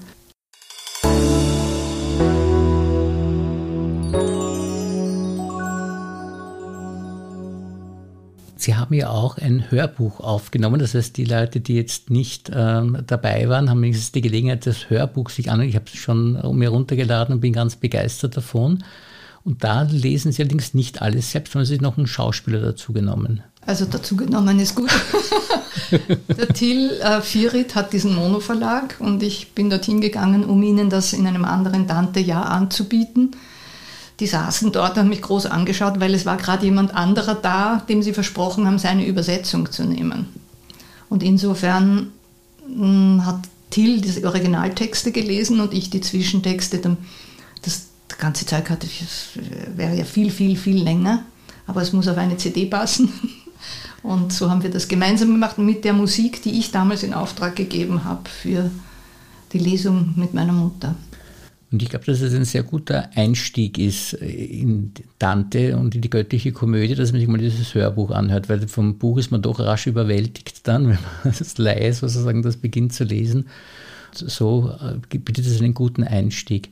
Sie 8.57 8.75
haben 8.75 8.95
ja 8.95 9.11
auch 9.11 9.37
ein 9.37 9.71
Hörbuch 9.71 10.21
aufgenommen. 10.21 10.81
Das 10.81 10.95
heißt, 10.95 11.17
die 11.17 11.25
Leute, 11.25 11.61
die 11.61 11.75
jetzt 11.75 12.11
nicht 12.11 12.51
ähm, 12.53 13.05
dabei 13.07 13.49
waren, 13.49 13.69
haben 13.69 13.83
wenigstens 13.83 14.13
die 14.13 14.23
Gelegenheit, 14.23 14.67
das 14.67 14.89
Hörbuch 14.89 15.29
sich 15.29 15.51
an. 15.51 15.61
Ich 15.61 15.77
habe 15.77 15.85
es 15.87 15.99
schon 15.99 16.41
mir 16.57 16.71
runtergeladen 16.71 17.35
und 17.35 17.41
bin 17.41 17.53
ganz 17.53 17.77
begeistert 17.77 18.37
davon. 18.37 18.83
Und 19.47 19.63
da 19.63 19.83
lesen 19.83 20.33
Sie 20.33 20.43
allerdings 20.43 20.75
nicht 20.75 21.03
alles 21.03 21.31
selbst, 21.31 21.53
sondern 21.53 21.67
Sie 21.67 21.79
noch 21.79 21.97
einen 21.97 22.09
Schauspieler 22.09 22.61
dazu 22.61 22.93
genommen. 22.93 23.45
Also 23.65 23.85
dazu 23.85 24.17
genommen 24.17 24.59
ist 24.59 24.75
gut. 24.75 24.91
der 26.37 26.49
Till 26.49 26.91
äh, 27.01 27.21
Firit 27.21 27.77
hat 27.77 27.93
diesen 27.93 28.17
Mono-Verlag 28.17 28.97
und 28.99 29.23
ich 29.23 29.53
bin 29.53 29.71
dorthin 29.71 30.01
gegangen, 30.01 30.45
um 30.45 30.61
ihnen 30.65 30.91
das 30.91 31.13
in 31.13 31.29
einem 31.29 31.45
anderen 31.45 31.87
Dante-Jahr 31.87 32.47
anzubieten. 32.47 33.37
Die 34.19 34.27
saßen 34.27 34.73
dort 34.73 34.93
und 34.93 34.99
haben 34.99 35.09
mich 35.11 35.23
groß 35.23 35.47
angeschaut, 35.47 36.01
weil 36.01 36.15
es 36.15 36.27
war 36.27 36.39
gerade 36.39 36.65
jemand 36.65 36.93
anderer 36.93 37.37
da, 37.37 37.85
dem 37.89 38.03
sie 38.03 38.15
versprochen 38.15 38.67
haben, 38.67 38.81
seine 38.81 39.07
Übersetzung 39.07 39.71
zu 39.71 39.85
nehmen. 39.85 40.27
Und 41.09 41.23
insofern 41.23 42.09
mh, 42.69 42.83
hm, 42.83 43.27
hat 43.27 43.39
Till 43.71 44.01
diese 44.01 44.27
Originaltexte 44.27 45.13
gelesen 45.13 45.61
und 45.61 45.73
ich 45.73 45.89
die 45.91 46.01
Zwischentexte. 46.01 46.97
Das 47.63 47.87
das 48.09 48.19
ganze 48.19 48.47
Zeug 48.47 48.71
hatte, 48.71 48.87
wäre 49.75 49.97
ja 49.97 50.05
viel, 50.05 50.31
viel, 50.31 50.57
viel 50.57 50.83
länger, 50.83 51.25
aber 51.67 51.83
es 51.83 51.93
muss 51.93 52.09
auf 52.09 52.17
eine 52.17 52.37
CD 52.37 52.67
passen. 52.67 53.13
Und 54.03 54.33
so 54.33 54.49
haben 54.49 54.63
wir 54.63 54.71
das 54.71 54.87
gemeinsam 54.87 55.31
gemacht 55.31 55.59
mit 55.59 55.85
der 55.85 55.93
Musik, 55.93 56.41
die 56.43 56.59
ich 56.59 56.71
damals 56.71 57.03
in 57.03 57.13
Auftrag 57.13 57.57
gegeben 57.57 58.05
habe 58.05 58.29
für 58.29 58.71
die 59.53 59.59
Lesung 59.59 60.15
mit 60.17 60.33
meiner 60.33 60.53
Mutter. 60.53 60.95
Und 61.73 61.83
ich 61.83 61.89
glaube, 61.89 62.05
dass 62.05 62.21
es 62.21 62.33
ein 62.33 62.45
sehr 62.45 62.63
guter 62.63 63.11
Einstieg 63.17 63.79
ist 63.79 64.13
in 64.13 64.93
Dante 65.19 65.77
und 65.77 65.97
in 65.97 66.01
die 66.01 66.11
göttliche 66.11 66.53
Komödie, 66.53 66.95
dass 66.95 67.11
man 67.11 67.21
sich 67.21 67.29
mal 67.29 67.39
dieses 67.39 67.75
Hörbuch 67.75 68.13
anhört, 68.13 68.49
weil 68.49 68.69
vom 68.69 68.99
Buch 68.99 69.19
ist 69.19 69.33
man 69.33 69.43
doch 69.43 69.59
rasch 69.59 69.89
überwältigt 69.89 70.69
dann, 70.69 70.85
wenn 70.89 70.99
man 71.25 71.35
das 71.37 71.59
Leis 71.59 71.99
sozusagen 71.99 72.43
das 72.43 72.57
beginnt 72.57 72.93
zu 72.93 73.05
lesen. 73.05 73.47
So 74.13 74.73
äh, 74.81 75.19
bietet 75.19 75.47
es 75.47 75.61
einen 75.61 75.75
guten 75.75 76.05
Einstieg. 76.05 76.71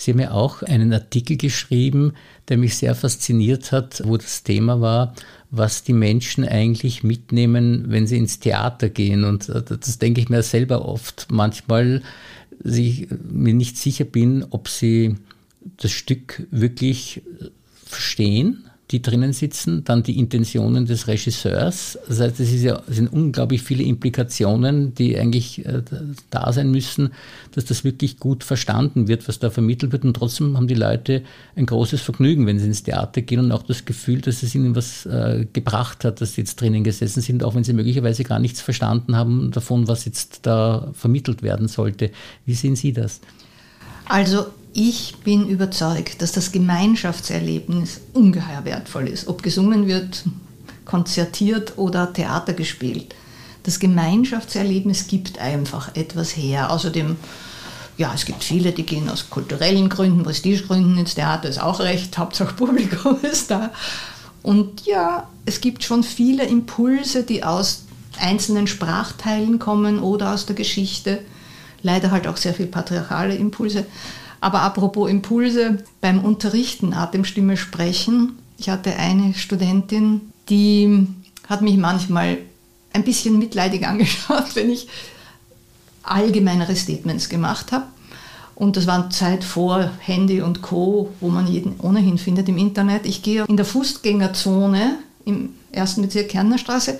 Sie 0.00 0.12
haben 0.12 0.20
ja 0.20 0.30
auch 0.30 0.62
einen 0.62 0.94
Artikel 0.94 1.36
geschrieben, 1.36 2.14
der 2.48 2.56
mich 2.56 2.78
sehr 2.78 2.94
fasziniert 2.94 3.70
hat, 3.70 4.00
wo 4.06 4.16
das 4.16 4.42
Thema 4.42 4.80
war, 4.80 5.14
was 5.50 5.82
die 5.82 5.92
Menschen 5.92 6.48
eigentlich 6.48 7.02
mitnehmen, 7.02 7.84
wenn 7.88 8.06
sie 8.06 8.16
ins 8.16 8.38
Theater 8.38 8.88
gehen. 8.88 9.24
Und 9.24 9.50
äh, 9.50 9.62
das 9.62 9.98
denke 9.98 10.22
ich 10.22 10.30
mir 10.30 10.42
selber 10.42 10.86
oft. 10.86 11.26
Manchmal 11.30 12.02
ich 12.64 13.08
mir 13.30 13.52
nicht 13.52 13.76
sicher 13.76 14.06
bin, 14.06 14.46
ob 14.48 14.68
sie 14.68 15.16
das 15.76 15.90
Stück 15.90 16.46
wirklich 16.50 17.20
verstehen 17.84 18.69
die 18.90 19.02
drinnen 19.02 19.32
sitzen, 19.32 19.84
dann 19.84 20.02
die 20.02 20.18
Intentionen 20.18 20.84
des 20.84 21.06
Regisseurs. 21.06 21.96
Das 22.08 22.18
heißt, 22.18 22.40
es 22.40 22.62
ja, 22.62 22.82
sind 22.88 23.12
unglaublich 23.12 23.62
viele 23.62 23.84
Implikationen, 23.84 24.94
die 24.94 25.16
eigentlich 25.16 25.64
äh, 25.64 25.82
da 26.30 26.52
sein 26.52 26.72
müssen, 26.72 27.10
dass 27.52 27.64
das 27.64 27.84
wirklich 27.84 28.18
gut 28.18 28.42
verstanden 28.42 29.06
wird, 29.06 29.28
was 29.28 29.38
da 29.38 29.50
vermittelt 29.50 29.92
wird. 29.92 30.04
Und 30.04 30.14
trotzdem 30.14 30.56
haben 30.56 30.66
die 30.66 30.74
Leute 30.74 31.22
ein 31.54 31.66
großes 31.66 32.00
Vergnügen, 32.00 32.46
wenn 32.46 32.58
sie 32.58 32.66
ins 32.66 32.82
Theater 32.82 33.22
gehen 33.22 33.38
und 33.38 33.52
auch 33.52 33.62
das 33.62 33.84
Gefühl, 33.84 34.20
dass 34.20 34.42
es 34.42 34.54
ihnen 34.54 34.74
was 34.74 35.06
äh, 35.06 35.46
gebracht 35.52 36.04
hat, 36.04 36.20
dass 36.20 36.34
sie 36.34 36.40
jetzt 36.40 36.60
drinnen 36.60 36.82
gesessen 36.82 37.20
sind, 37.20 37.44
auch 37.44 37.54
wenn 37.54 37.64
sie 37.64 37.72
möglicherweise 37.72 38.24
gar 38.24 38.40
nichts 38.40 38.60
verstanden 38.60 39.14
haben 39.14 39.52
davon, 39.52 39.86
was 39.86 40.04
jetzt 40.04 40.46
da 40.46 40.90
vermittelt 40.94 41.42
werden 41.42 41.68
sollte. 41.68 42.10
Wie 42.44 42.54
sehen 42.54 42.74
Sie 42.74 42.92
das? 42.92 43.20
Also 44.06 44.46
ich 44.72 45.16
bin 45.24 45.48
überzeugt, 45.48 46.22
dass 46.22 46.32
das 46.32 46.52
Gemeinschaftserlebnis 46.52 48.00
ungeheuer 48.12 48.64
wertvoll 48.64 49.08
ist, 49.08 49.28
ob 49.28 49.42
gesungen 49.42 49.86
wird, 49.86 50.24
konzertiert 50.84 51.74
oder 51.76 52.12
Theater 52.12 52.52
gespielt. 52.52 53.14
Das 53.62 53.78
Gemeinschaftserlebnis 53.78 55.06
gibt 55.06 55.38
einfach 55.38 55.94
etwas 55.94 56.36
her. 56.36 56.70
Außerdem, 56.70 57.16
ja, 57.98 58.12
es 58.14 58.24
gibt 58.24 58.42
viele, 58.42 58.72
die 58.72 58.84
gehen 58.84 59.08
aus 59.08 59.28
kulturellen 59.28 59.88
Gründen, 59.88 60.22
Prestigegründen 60.22 60.98
ins 60.98 61.14
Theater, 61.14 61.48
ist 61.48 61.60
auch 61.60 61.80
recht, 61.80 62.16
Hauptsache 62.16 62.54
Publikum 62.54 63.18
ist 63.22 63.50
da. 63.50 63.70
Und 64.42 64.86
ja, 64.86 65.28
es 65.44 65.60
gibt 65.60 65.84
schon 65.84 66.02
viele 66.02 66.44
Impulse, 66.44 67.24
die 67.24 67.44
aus 67.44 67.84
einzelnen 68.18 68.66
Sprachteilen 68.66 69.58
kommen 69.58 69.98
oder 69.98 70.32
aus 70.32 70.46
der 70.46 70.56
Geschichte. 70.56 71.20
Leider 71.82 72.10
halt 72.10 72.26
auch 72.26 72.36
sehr 72.36 72.54
viel 72.54 72.66
patriarchale 72.66 73.34
Impulse. 73.34 73.84
Aber 74.40 74.62
apropos 74.62 75.10
Impulse, 75.10 75.84
beim 76.00 76.24
Unterrichten 76.24 76.94
Atemstimme 76.94 77.56
sprechen, 77.56 78.38
ich 78.58 78.68
hatte 78.68 78.96
eine 78.96 79.34
Studentin, 79.34 80.32
die 80.48 81.06
hat 81.48 81.62
mich 81.62 81.76
manchmal 81.76 82.38
ein 82.92 83.04
bisschen 83.04 83.38
mitleidig 83.38 83.86
angeschaut, 83.86 84.54
wenn 84.54 84.70
ich 84.70 84.88
allgemeinere 86.02 86.74
Statements 86.76 87.28
gemacht 87.28 87.72
habe. 87.72 87.86
Und 88.54 88.76
das 88.76 88.86
war 88.86 89.08
Zeit 89.08 89.42
vor 89.42 89.90
Handy 90.00 90.42
und 90.42 90.60
Co., 90.60 91.10
wo 91.20 91.28
man 91.28 91.46
jeden 91.46 91.80
ohnehin 91.80 92.18
findet 92.18 92.48
im 92.48 92.58
Internet. 92.58 93.06
Ich 93.06 93.22
gehe 93.22 93.44
in 93.46 93.56
der 93.56 93.64
Fußgängerzone 93.64 94.98
im 95.24 95.54
ersten 95.72 96.02
Bezirk 96.02 96.28
Kernerstraße 96.28 96.98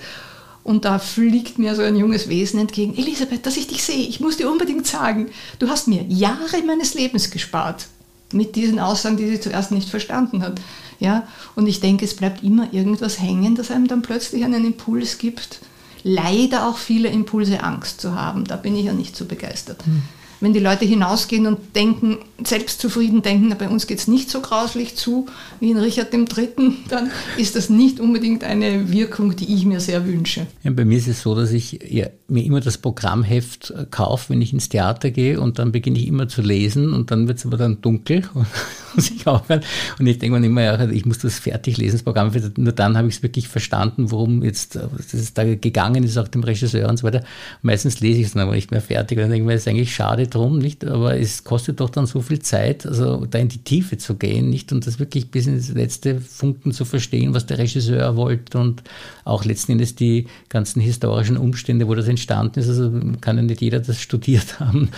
und 0.63 0.85
da 0.85 0.99
fliegt 0.99 1.57
mir 1.57 1.75
so 1.75 1.81
ein 1.81 1.95
junges 1.95 2.29
Wesen 2.29 2.59
entgegen. 2.59 2.95
Elisabeth, 2.95 3.45
dass 3.45 3.57
ich 3.57 3.67
dich 3.67 3.83
sehe, 3.83 4.07
ich 4.07 4.19
muss 4.19 4.37
dir 4.37 4.49
unbedingt 4.49 4.85
sagen, 4.85 5.29
du 5.59 5.69
hast 5.69 5.87
mir 5.87 6.03
Jahre 6.03 6.61
meines 6.65 6.93
Lebens 6.93 7.31
gespart. 7.31 7.87
Mit 8.33 8.55
diesen 8.55 8.79
Aussagen, 8.79 9.17
die 9.17 9.27
sie 9.27 9.41
zuerst 9.41 9.71
nicht 9.71 9.89
verstanden 9.89 10.41
hat. 10.41 10.61
Ja? 10.99 11.27
Und 11.55 11.67
ich 11.67 11.81
denke, 11.81 12.05
es 12.05 12.15
bleibt 12.15 12.43
immer 12.43 12.71
irgendwas 12.71 13.19
hängen, 13.19 13.55
das 13.55 13.71
einem 13.71 13.87
dann 13.87 14.03
plötzlich 14.03 14.45
einen 14.45 14.63
Impuls 14.63 15.17
gibt. 15.17 15.59
Leider 16.03 16.67
auch 16.67 16.77
viele 16.77 17.09
Impulse, 17.09 17.61
Angst 17.61 17.99
zu 17.99 18.15
haben. 18.15 18.45
Da 18.45 18.55
bin 18.55 18.75
ich 18.75 18.85
ja 18.85 18.93
nicht 18.93 19.17
so 19.17 19.25
begeistert. 19.25 19.85
Hm 19.85 20.03
wenn 20.41 20.53
die 20.53 20.59
Leute 20.59 20.85
hinausgehen 20.85 21.45
und 21.45 21.75
denken, 21.75 22.17
selbstzufrieden 22.43 23.21
denken, 23.21 23.55
bei 23.57 23.69
uns 23.69 23.87
geht 23.87 23.99
es 23.99 24.07
nicht 24.07 24.29
so 24.29 24.41
grauslich 24.41 24.95
zu 24.95 25.27
wie 25.59 25.71
in 25.71 25.77
Richard 25.77 26.13
III., 26.13 26.49
dann 26.89 27.11
ist 27.37 27.55
das 27.55 27.69
nicht 27.69 27.99
unbedingt 27.99 28.43
eine 28.43 28.91
Wirkung, 28.91 29.35
die 29.35 29.53
ich 29.53 29.65
mir 29.65 29.79
sehr 29.79 30.05
wünsche. 30.05 30.47
Ja, 30.63 30.71
bei 30.71 30.83
mir 30.83 30.97
ist 30.97 31.07
es 31.07 31.21
so, 31.21 31.35
dass 31.35 31.51
ich 31.51 31.79
ja, 31.87 32.07
mir 32.27 32.43
immer 32.43 32.59
das 32.59 32.79
Programmheft 32.79 33.71
äh, 33.71 33.85
kaufe, 33.89 34.29
wenn 34.29 34.41
ich 34.41 34.53
ins 34.53 34.69
Theater 34.69 35.11
gehe 35.11 35.39
und 35.39 35.59
dann 35.59 35.71
beginne 35.71 35.99
ich 35.99 36.07
immer 36.07 36.27
zu 36.27 36.41
lesen 36.41 36.93
und 36.93 37.11
dann 37.11 37.27
wird 37.27 37.37
es 37.37 37.45
aber 37.45 37.57
dann 37.57 37.81
dunkel 37.81 38.23
und 38.33 38.47
muss 38.95 39.11
ich 39.11 39.27
aufhören. 39.27 39.61
Und 39.99 40.07
ich 40.07 40.17
denke 40.19 40.39
mir 40.39 40.45
immer, 40.45 40.63
ja, 40.63 40.89
ich 40.89 41.05
muss 41.05 41.19
das 41.19 41.39
fertig 41.39 41.77
lesen, 41.77 41.97
das 41.97 42.03
Programm. 42.03 42.31
Nur 42.57 42.73
dann 42.73 42.97
habe 42.97 43.07
ich 43.07 43.15
es 43.17 43.23
wirklich 43.23 43.47
verstanden, 43.47 44.11
worum 44.11 44.43
jetzt 44.43 44.75
äh, 44.75 44.87
das 45.11 45.33
da 45.33 45.43
gegangen 45.43 46.03
ist, 46.03 46.17
auch 46.17 46.27
dem 46.27 46.43
Regisseur 46.43 46.89
und 46.89 46.97
so 46.97 47.03
weiter. 47.03 47.23
Meistens 47.61 47.99
lese 47.99 48.19
ich 48.19 48.27
es 48.27 48.33
dann 48.33 48.43
aber 48.43 48.55
nicht 48.55 48.71
mehr 48.71 48.81
fertig. 48.81 49.17
Und 49.17 49.23
dann 49.23 49.31
denke 49.31 49.43
ich 49.43 49.47
mir, 49.47 49.53
es 49.53 49.61
ist 49.61 49.67
eigentlich 49.67 49.93
schade, 49.93 50.27
drum, 50.33 50.57
nicht? 50.57 50.85
Aber 50.85 51.17
es 51.17 51.43
kostet 51.43 51.79
doch 51.79 51.89
dann 51.89 52.05
so 52.05 52.21
viel 52.21 52.39
Zeit, 52.39 52.85
also 52.85 53.25
da 53.25 53.37
in 53.39 53.49
die 53.49 53.59
Tiefe 53.59 53.97
zu 53.97 54.15
gehen, 54.15 54.49
nicht? 54.49 54.71
Und 54.71 54.87
das 54.87 54.99
wirklich 54.99 55.29
bis 55.29 55.47
ins 55.47 55.69
letzte 55.69 56.19
Funken 56.19 56.71
zu 56.71 56.85
verstehen, 56.85 57.33
was 57.33 57.45
der 57.45 57.57
Regisseur 57.59 58.15
wollte 58.15 58.57
und 58.57 58.83
auch 59.25 59.45
letzten 59.45 59.73
Endes 59.73 59.95
die 59.95 60.27
ganzen 60.49 60.81
historischen 60.81 61.37
Umstände, 61.37 61.87
wo 61.87 61.95
das 61.95 62.07
entstanden 62.07 62.59
ist. 62.59 62.69
Also 62.69 62.91
kann 63.21 63.37
ja 63.37 63.43
nicht 63.43 63.61
jeder 63.61 63.79
das 63.79 63.99
studiert 63.99 64.59
haben. 64.59 64.89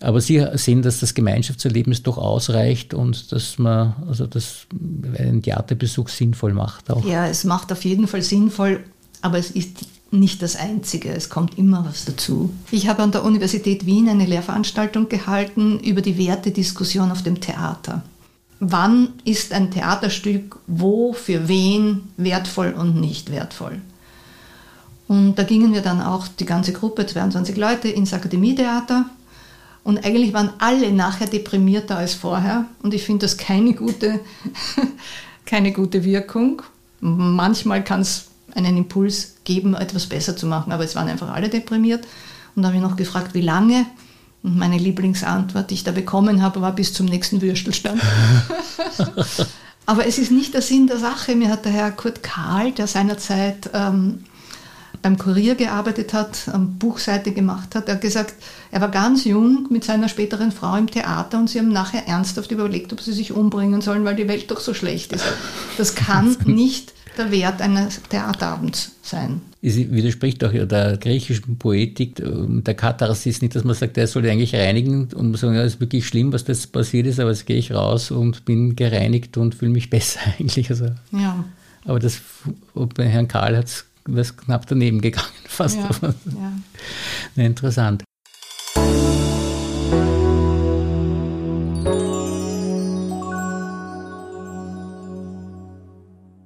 Aber 0.00 0.20
Sie 0.20 0.44
sehen, 0.54 0.82
dass 0.82 1.00
das 1.00 1.14
Gemeinschaftserlebnis 1.14 2.02
doch 2.02 2.18
ausreicht 2.18 2.92
und 2.94 3.32
dass 3.32 3.58
man, 3.58 3.94
also 4.06 4.26
das 4.26 4.66
einen 5.18 5.42
Theaterbesuch 5.42 6.08
sinnvoll 6.08 6.52
macht 6.52 6.90
auch. 6.90 7.04
Ja, 7.06 7.26
es 7.26 7.44
macht 7.44 7.72
auf 7.72 7.84
jeden 7.84 8.06
Fall 8.06 8.22
sinnvoll, 8.22 8.80
aber 9.22 9.38
es 9.38 9.50
ist 9.50 9.78
nicht 10.10 10.42
das 10.42 10.56
Einzige, 10.56 11.10
es 11.10 11.28
kommt 11.28 11.56
immer 11.56 11.84
was 11.84 12.04
dazu. 12.04 12.52
Ich 12.70 12.88
habe 12.88 13.02
an 13.02 13.12
der 13.12 13.24
Universität 13.24 13.86
Wien 13.86 14.08
eine 14.08 14.26
Lehrveranstaltung 14.26 15.08
gehalten 15.08 15.78
über 15.80 16.02
die 16.02 16.18
Wertediskussion 16.18 17.12
auf 17.12 17.22
dem 17.22 17.40
Theater. 17.40 18.02
Wann 18.58 19.14
ist 19.24 19.52
ein 19.52 19.70
Theaterstück 19.70 20.58
wo, 20.66 21.12
für 21.12 21.48
wen 21.48 22.08
wertvoll 22.16 22.72
und 22.72 23.00
nicht 23.00 23.30
wertvoll? 23.30 23.80
Und 25.08 25.36
da 25.36 25.44
gingen 25.44 25.72
wir 25.72 25.80
dann 25.80 26.02
auch 26.02 26.28
die 26.28 26.44
ganze 26.44 26.72
Gruppe, 26.72 27.06
22 27.06 27.56
Leute, 27.56 27.88
ins 27.88 28.12
Akademietheater. 28.12 29.06
Und 29.82 30.04
eigentlich 30.04 30.32
waren 30.34 30.50
alle 30.58 30.92
nachher 30.92 31.26
deprimierter 31.26 31.96
als 31.96 32.14
vorher. 32.14 32.66
Und 32.82 32.94
ich 32.94 33.02
finde 33.02 33.26
das 33.26 33.36
keine 33.36 33.72
gute, 33.74 34.20
keine 35.46 35.72
gute 35.72 36.04
Wirkung. 36.04 36.62
Manchmal 37.00 37.82
kann 37.82 38.02
es 38.02 38.26
einen 38.54 38.76
Impuls 38.76 39.36
geben, 39.50 39.74
etwas 39.74 40.06
besser 40.06 40.36
zu 40.36 40.46
machen. 40.46 40.72
Aber 40.72 40.84
es 40.84 40.94
waren 40.94 41.08
einfach 41.08 41.30
alle 41.30 41.48
deprimiert. 41.48 42.06
Und 42.54 42.62
da 42.62 42.68
habe 42.68 42.76
ich 42.76 42.82
noch 42.82 42.96
gefragt, 42.96 43.34
wie 43.34 43.40
lange. 43.40 43.86
Und 44.42 44.56
meine 44.56 44.78
Lieblingsantwort, 44.78 45.70
die 45.70 45.74
ich 45.74 45.84
da 45.84 45.92
bekommen 45.92 46.42
habe, 46.42 46.60
war 46.60 46.72
bis 46.72 46.92
zum 46.92 47.06
nächsten 47.06 47.42
Würstelstand. 47.42 48.00
Aber 49.86 50.06
es 50.06 50.18
ist 50.18 50.30
nicht 50.30 50.54
der 50.54 50.62
Sinn 50.62 50.86
der 50.86 50.98
Sache. 50.98 51.34
Mir 51.34 51.48
hat 51.48 51.64
der 51.64 51.72
Herr 51.72 51.90
Kurt 51.90 52.22
Karl, 52.22 52.72
der 52.72 52.86
seinerzeit 52.86 53.70
ähm, 53.74 54.24
beim 55.02 55.18
Kurier 55.18 55.54
gearbeitet 55.54 56.12
hat, 56.12 56.48
am 56.52 56.78
Buchseite 56.78 57.32
gemacht 57.32 57.74
hat, 57.74 57.88
er 57.88 57.94
hat 57.94 58.02
gesagt, 58.02 58.34
er 58.70 58.80
war 58.80 58.90
ganz 58.90 59.24
jung 59.24 59.66
mit 59.70 59.82
seiner 59.84 60.08
späteren 60.08 60.52
Frau 60.52 60.76
im 60.76 60.90
Theater 60.90 61.38
und 61.38 61.48
sie 61.48 61.58
haben 61.58 61.72
nachher 61.72 62.06
ernsthaft 62.06 62.50
überlegt, 62.50 62.92
ob 62.92 63.00
sie 63.00 63.12
sich 63.12 63.32
umbringen 63.32 63.80
sollen, 63.80 64.04
weil 64.04 64.16
die 64.16 64.28
Welt 64.28 64.50
doch 64.50 64.60
so 64.60 64.74
schlecht 64.74 65.12
ist. 65.12 65.24
Das 65.78 65.94
kann 65.94 66.36
nicht 66.44 66.92
der 67.16 67.30
Wert 67.30 67.60
eines 67.60 68.00
Theaterabends 68.08 68.92
sein. 69.02 69.40
Es 69.62 69.76
widerspricht 69.76 70.42
auch 70.42 70.52
der 70.52 70.96
griechischen 70.96 71.58
Poetik, 71.58 72.18
ähm, 72.20 72.64
der 72.64 72.74
Katharsis 72.74 73.42
nicht, 73.42 73.54
dass 73.54 73.64
man 73.64 73.74
sagt, 73.74 73.96
der 73.96 74.06
soll 74.06 74.26
eigentlich 74.26 74.54
reinigen 74.54 75.08
und 75.14 75.30
man 75.30 75.36
sagt, 75.36 75.54
ja, 75.54 75.62
es 75.62 75.74
ist 75.74 75.80
wirklich 75.80 76.06
schlimm, 76.06 76.32
was 76.32 76.44
das 76.44 76.66
passiert 76.66 77.06
ist, 77.06 77.20
aber 77.20 77.30
jetzt 77.30 77.46
gehe 77.46 77.58
ich 77.58 77.72
raus 77.72 78.10
und 78.10 78.46
bin 78.46 78.74
gereinigt 78.74 79.36
und 79.36 79.54
fühle 79.54 79.72
mich 79.72 79.90
besser 79.90 80.20
eigentlich. 80.38 80.70
Also, 80.70 80.86
ja. 81.12 81.44
Aber 81.84 81.98
das, 81.98 82.20
bei 82.74 83.06
Herrn 83.06 83.28
Karl 83.28 83.56
hat 83.56 83.66
es 83.66 84.36
knapp 84.36 84.66
daneben 84.66 85.00
gegangen, 85.00 85.26
fast. 85.46 85.76
Ja, 85.76 85.90
ja. 87.36 87.44
interessant. 87.44 88.04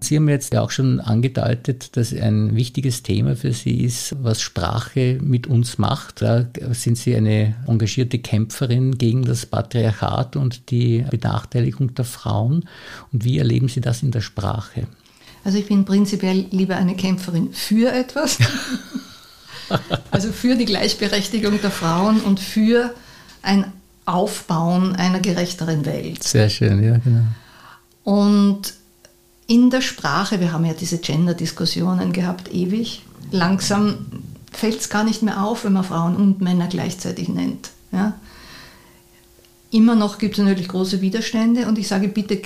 Sie 0.05 0.17
haben 0.17 0.29
jetzt 0.29 0.53
ja 0.53 0.61
auch 0.61 0.71
schon 0.71 1.01
angedeutet, 1.01 1.97
dass 1.97 2.13
ein 2.13 2.55
wichtiges 2.55 3.03
Thema 3.03 3.37
für 3.37 3.53
Sie 3.53 3.83
ist, 3.85 4.15
was 4.23 4.41
Sprache 4.41 5.19
mit 5.23 5.47
uns 5.47 5.79
macht. 5.79 6.23
Da 6.23 6.47
sind 6.73 6.99
Sie 6.99 7.17
eine 7.17 7.57
engagierte 7.67 8.19
Kämpferin 8.19 8.99
gegen 8.99 9.25
das 9.25 9.47
Patriarchat 9.47 10.37
und 10.37 10.71
die 10.71 11.05
Benachteiligung 11.11 11.95
der 11.95 12.05
Frauen. 12.05 12.69
Und 13.13 13.25
wie 13.25 13.39
erleben 13.39 13.69
Sie 13.69 13.81
das 13.81 14.03
in 14.03 14.11
der 14.11 14.21
Sprache? 14.21 14.87
Also 15.45 15.59
ich 15.59 15.67
bin 15.67 15.85
prinzipiell 15.85 16.47
lieber 16.51 16.77
eine 16.77 16.97
Kämpferin 16.97 17.53
für 17.53 17.93
etwas, 17.93 18.39
also 20.11 20.33
für 20.33 20.57
die 20.57 20.65
Gleichberechtigung 20.65 21.61
der 21.61 21.71
Frauen 21.71 22.21
und 22.21 22.41
für 22.41 22.95
ein 23.43 23.73
Aufbauen 24.07 24.97
einer 24.97 25.21
gerechteren 25.21 25.85
Welt. 25.85 26.23
Sehr 26.23 26.49
schön, 26.49 26.83
ja, 26.83 26.99
genau. 26.99 27.25
Und 28.05 28.75
in 29.47 29.71
der 29.71 29.81
Sprache, 29.81 30.41
wir 30.41 30.53
haben 30.53 30.65
ja 30.65 30.73
diese 30.73 30.99
Gender-Diskussionen 30.99 32.13
gehabt, 32.13 32.53
ewig, 32.53 33.03
langsam 33.31 34.07
fällt 34.53 34.81
es 34.81 34.89
gar 34.89 35.05
nicht 35.05 35.23
mehr 35.23 35.45
auf, 35.45 35.65
wenn 35.65 35.73
man 35.73 35.85
Frauen 35.85 36.17
und 36.17 36.41
Männer 36.41 36.69
gleichzeitig 36.69 37.29
nennt. 37.29 37.71
Ja? 37.93 38.15
Immer 39.71 39.97
noch 39.97 40.19
gibt 40.19 40.39
es 40.39 40.45
natürlich 40.45 40.69
große 40.69 41.01
Widerstände 41.01 41.67
und 41.67 41.79
ich 41.79 41.89
sage 41.89 42.09
bitte, 42.09 42.41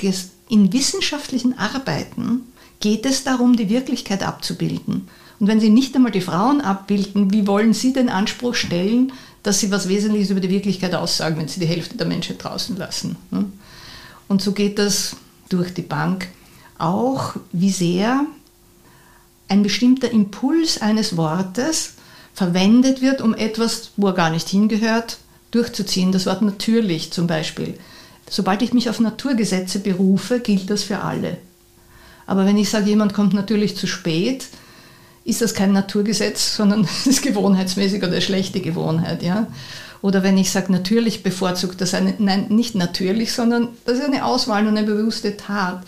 in 0.49 0.73
wissenschaftlichen 0.73 1.59
Arbeiten 1.59 2.41
geht 2.81 3.05
es 3.05 3.23
darum, 3.25 3.57
die 3.57 3.69
Wirklichkeit 3.69 4.23
abzubilden. 4.23 5.09
Und 5.39 5.47
wenn 5.47 5.61
Sie 5.61 5.71
nicht 5.71 5.95
einmal 5.95 6.11
die 6.11 6.21
Frauen 6.21 6.61
abbilden, 6.61 7.33
wie 7.33 7.47
wollen 7.47 7.75
Sie 7.75 7.93
den 7.93 8.09
Anspruch 8.09 8.55
stellen, 8.55 9.13
dass 9.43 9.61
Sie 9.61 9.71
was 9.71 9.89
Wesentliches 9.89 10.31
über 10.31 10.41
die 10.41 10.51
Wirklichkeit 10.51 10.95
aussagen, 10.95 11.37
wenn 11.37 11.49
Sie 11.49 11.61
die 11.61 11.67
Hälfte 11.67 11.97
der 11.97 12.07
Menschen 12.07 12.39
draußen 12.39 12.77
lassen? 12.77 13.17
Und 14.27 14.43
so 14.43 14.53
geht 14.53 14.79
das 14.79 15.17
durch 15.49 15.73
die 15.73 15.83
Bank 15.83 16.29
auch, 16.79 17.35
wie 17.53 17.71
sehr 17.71 18.25
ein 19.49 19.63
bestimmter 19.63 20.11
Impuls 20.11 20.81
eines 20.81 21.17
Wortes 21.17 21.95
verwendet 22.35 23.01
wird, 23.01 23.21
um 23.21 23.35
etwas, 23.35 23.91
wo 23.97 24.09
er 24.09 24.15
gar 24.15 24.31
nicht 24.31 24.49
hingehört, 24.49 25.19
durchzuziehen. 25.51 26.13
Das 26.13 26.27
Wort 26.27 26.43
natürlich 26.43 27.11
zum 27.11 27.27
Beispiel. 27.27 27.75
Sobald 28.31 28.63
ich 28.63 28.73
mich 28.73 28.91
auf 28.91 29.01
Naturgesetze 29.01 29.81
berufe, 29.81 30.41
gilt 30.41 30.71
das 30.71 30.85
für 30.85 31.01
alle. 31.01 31.39
Aber 32.27 32.45
wenn 32.45 32.59
ich 32.59 32.69
sage, 32.69 32.91
jemand 32.91 33.15
kommt 33.15 33.33
natürlich 33.33 33.77
zu 33.77 33.87
spät, 33.87 34.47
ist 35.25 35.41
das 35.41 35.55
kein 35.55 35.73
Naturgesetz, 35.73 36.57
sondern 36.57 36.85
es 37.01 37.07
ist 37.07 37.23
gewohnheitsmäßig 37.23 38.03
oder 38.03 38.21
schlechte 38.21 38.61
Gewohnheit. 38.61 39.23
Ja? 39.23 39.47
Oder 40.03 40.23
wenn 40.23 40.39
ich 40.39 40.51
sage, 40.51 40.71
natürlich 40.73 41.23
bevorzugt 41.23 41.81
das 41.81 41.95
eine, 41.95 42.15
nein, 42.19 42.47
nicht 42.51 42.75
natürlich, 42.75 43.33
sondern 43.33 43.69
das 43.85 43.99
ist 43.99 44.05
eine 44.05 44.25
Auswahl 44.25 44.67
und 44.67 44.77
eine 44.77 44.87
bewusste 44.87 45.37
Tat. 45.37 45.83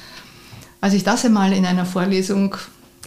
Als 0.81 0.95
ich 0.95 1.05
das 1.05 1.25
einmal 1.25 1.53
in 1.53 1.67
einer 1.67 1.85
Vorlesung 1.85 2.57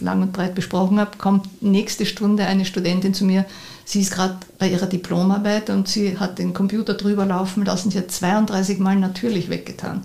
lang 0.00 0.22
und 0.22 0.32
breit 0.32 0.54
besprochen 0.54 0.98
habe, 0.98 1.18
kommt 1.18 1.62
nächste 1.62 2.06
Stunde 2.06 2.46
eine 2.46 2.64
Studentin 2.64 3.14
zu 3.14 3.24
mir. 3.24 3.44
Sie 3.84 4.00
ist 4.00 4.12
gerade 4.12 4.38
bei 4.58 4.68
ihrer 4.68 4.86
Diplomarbeit 4.86 5.70
und 5.70 5.88
sie 5.88 6.18
hat 6.18 6.38
den 6.38 6.54
Computer 6.54 6.94
drüber 6.94 7.26
laufen 7.26 7.64
lassen. 7.64 7.90
Sie 7.90 7.98
hat 7.98 8.10
32 8.10 8.78
Mal 8.78 8.96
natürlich 8.96 9.50
weggetan. 9.50 10.04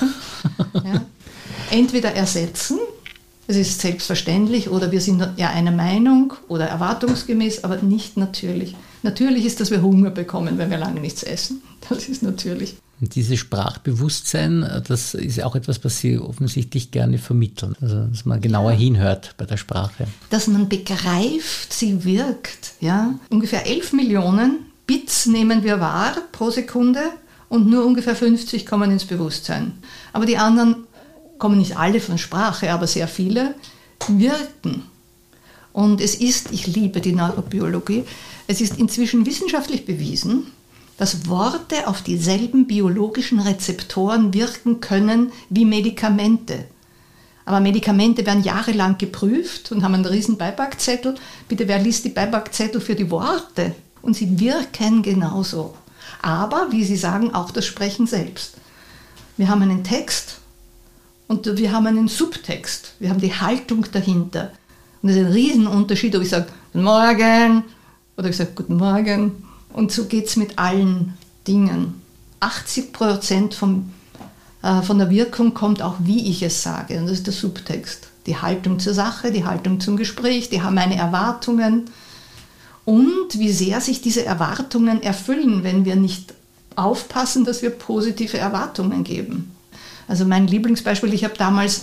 ja. 0.74 1.02
Entweder 1.70 2.12
ersetzen, 2.12 2.78
es 3.48 3.56
ist 3.56 3.80
selbstverständlich, 3.80 4.70
oder 4.70 4.90
wir 4.90 5.00
sind 5.00 5.26
ja 5.36 5.50
einer 5.50 5.70
Meinung 5.70 6.34
oder 6.48 6.66
erwartungsgemäß, 6.66 7.64
aber 7.64 7.76
nicht 7.76 8.16
natürlich. 8.16 8.76
Natürlich 9.02 9.44
ist, 9.44 9.60
dass 9.60 9.70
wir 9.70 9.82
Hunger 9.82 10.10
bekommen, 10.10 10.58
wenn 10.58 10.70
wir 10.70 10.78
lange 10.78 11.00
nichts 11.00 11.22
essen. 11.22 11.62
Das 11.88 12.08
ist 12.08 12.22
natürlich. 12.22 12.76
Und 13.00 13.14
dieses 13.14 13.38
Sprachbewusstsein, 13.38 14.82
das 14.86 15.14
ist 15.14 15.42
auch 15.42 15.54
etwas, 15.54 15.84
was 15.84 15.98
Sie 15.98 16.18
offensichtlich 16.18 16.90
gerne 16.90 17.18
vermitteln. 17.18 17.74
Also, 17.80 18.04
dass 18.04 18.24
man 18.24 18.40
genauer 18.40 18.72
ja. 18.72 18.78
hinhört 18.78 19.34
bei 19.36 19.44
der 19.44 19.58
Sprache. 19.58 20.06
Dass 20.30 20.46
man 20.46 20.68
begreift, 20.68 21.72
sie 21.72 22.04
wirkt. 22.04 22.72
Ja? 22.80 23.14
Ungefähr 23.28 23.66
11 23.66 23.92
Millionen 23.92 24.60
Bits 24.86 25.26
nehmen 25.26 25.62
wir 25.62 25.80
wahr 25.80 26.16
pro 26.32 26.50
Sekunde 26.50 27.00
und 27.48 27.68
nur 27.68 27.84
ungefähr 27.84 28.16
50 28.16 28.64
kommen 28.64 28.90
ins 28.90 29.04
Bewusstsein. 29.04 29.72
Aber 30.12 30.26
die 30.26 30.38
anderen 30.38 30.86
kommen 31.38 31.58
nicht 31.58 31.76
alle 31.76 32.00
von 32.00 32.18
Sprache, 32.18 32.72
aber 32.72 32.86
sehr 32.86 33.08
viele 33.08 33.54
wirken. 34.08 34.84
Und 35.72 36.00
es 36.00 36.14
ist, 36.14 36.52
ich 36.52 36.66
liebe 36.66 37.00
die 37.00 37.12
Neurobiologie, 37.12 38.04
es 38.46 38.60
ist 38.60 38.78
inzwischen 38.78 39.26
wissenschaftlich 39.26 39.84
bewiesen, 39.84 40.46
dass 40.96 41.28
Worte 41.28 41.86
auf 41.86 42.02
dieselben 42.02 42.66
biologischen 42.66 43.40
Rezeptoren 43.40 44.32
wirken 44.32 44.80
können 44.80 45.32
wie 45.50 45.64
Medikamente. 45.64 46.64
Aber 47.44 47.60
Medikamente 47.60 48.26
werden 48.26 48.42
jahrelang 48.42 48.98
geprüft 48.98 49.70
und 49.70 49.84
haben 49.84 49.94
einen 49.94 50.06
riesen 50.06 50.36
Beipackzettel. 50.36 51.14
Bitte, 51.48 51.68
wer 51.68 51.78
liest 51.78 52.04
die 52.04 52.10
Beipackzettel 52.10 52.80
für 52.80 52.96
die 52.96 53.10
Worte? 53.10 53.74
Und 54.02 54.14
sie 54.14 54.40
wirken 54.40 55.02
genauso. 55.02 55.74
Aber, 56.22 56.68
wie 56.70 56.84
Sie 56.84 56.96
sagen, 56.96 57.34
auch 57.34 57.50
das 57.50 57.66
Sprechen 57.66 58.06
selbst. 58.06 58.54
Wir 59.36 59.48
haben 59.48 59.62
einen 59.62 59.84
Text 59.84 60.38
und 61.28 61.56
wir 61.56 61.72
haben 61.72 61.86
einen 61.86 62.08
Subtext. 62.08 62.94
Wir 62.98 63.10
haben 63.10 63.20
die 63.20 63.34
Haltung 63.34 63.86
dahinter. 63.92 64.52
Und 65.02 65.10
das 65.10 65.16
ist 65.16 65.26
ein 65.26 65.32
Riesenunterschied, 65.32 66.16
ob 66.16 66.22
ich 66.22 66.30
sage, 66.30 66.46
Guten 66.72 66.84
Morgen 66.84 67.64
oder 68.16 68.28
ich 68.28 68.36
sage 68.36 68.50
Guten 68.54 68.76
Morgen 68.76 69.45
und 69.76 69.92
so 69.92 70.06
geht 70.06 70.26
es 70.26 70.36
mit 70.36 70.58
allen 70.58 71.14
Dingen. 71.46 72.00
80 72.40 72.92
Prozent 72.92 73.54
vom, 73.54 73.92
äh, 74.62 74.80
von 74.80 74.98
der 74.98 75.10
Wirkung 75.10 75.52
kommt 75.52 75.82
auch, 75.82 75.96
wie 76.00 76.30
ich 76.30 76.42
es 76.42 76.62
sage. 76.62 76.98
Und 76.98 77.04
das 77.04 77.18
ist 77.18 77.26
der 77.26 77.34
Subtext. 77.34 78.08
Die 78.26 78.38
Haltung 78.38 78.78
zur 78.78 78.94
Sache, 78.94 79.30
die 79.30 79.44
Haltung 79.44 79.78
zum 79.78 79.98
Gespräch, 79.98 80.48
die 80.48 80.58
meine 80.58 80.96
Erwartungen. 80.96 81.90
Und 82.86 83.38
wie 83.38 83.52
sehr 83.52 83.82
sich 83.82 84.00
diese 84.00 84.24
Erwartungen 84.24 85.02
erfüllen, 85.02 85.62
wenn 85.62 85.84
wir 85.84 85.96
nicht 85.96 86.32
aufpassen, 86.74 87.44
dass 87.44 87.60
wir 87.60 87.70
positive 87.70 88.38
Erwartungen 88.38 89.04
geben. 89.04 89.54
Also 90.08 90.24
mein 90.24 90.46
Lieblingsbeispiel, 90.46 91.12
ich 91.12 91.24
habe 91.24 91.34
damals 91.36 91.82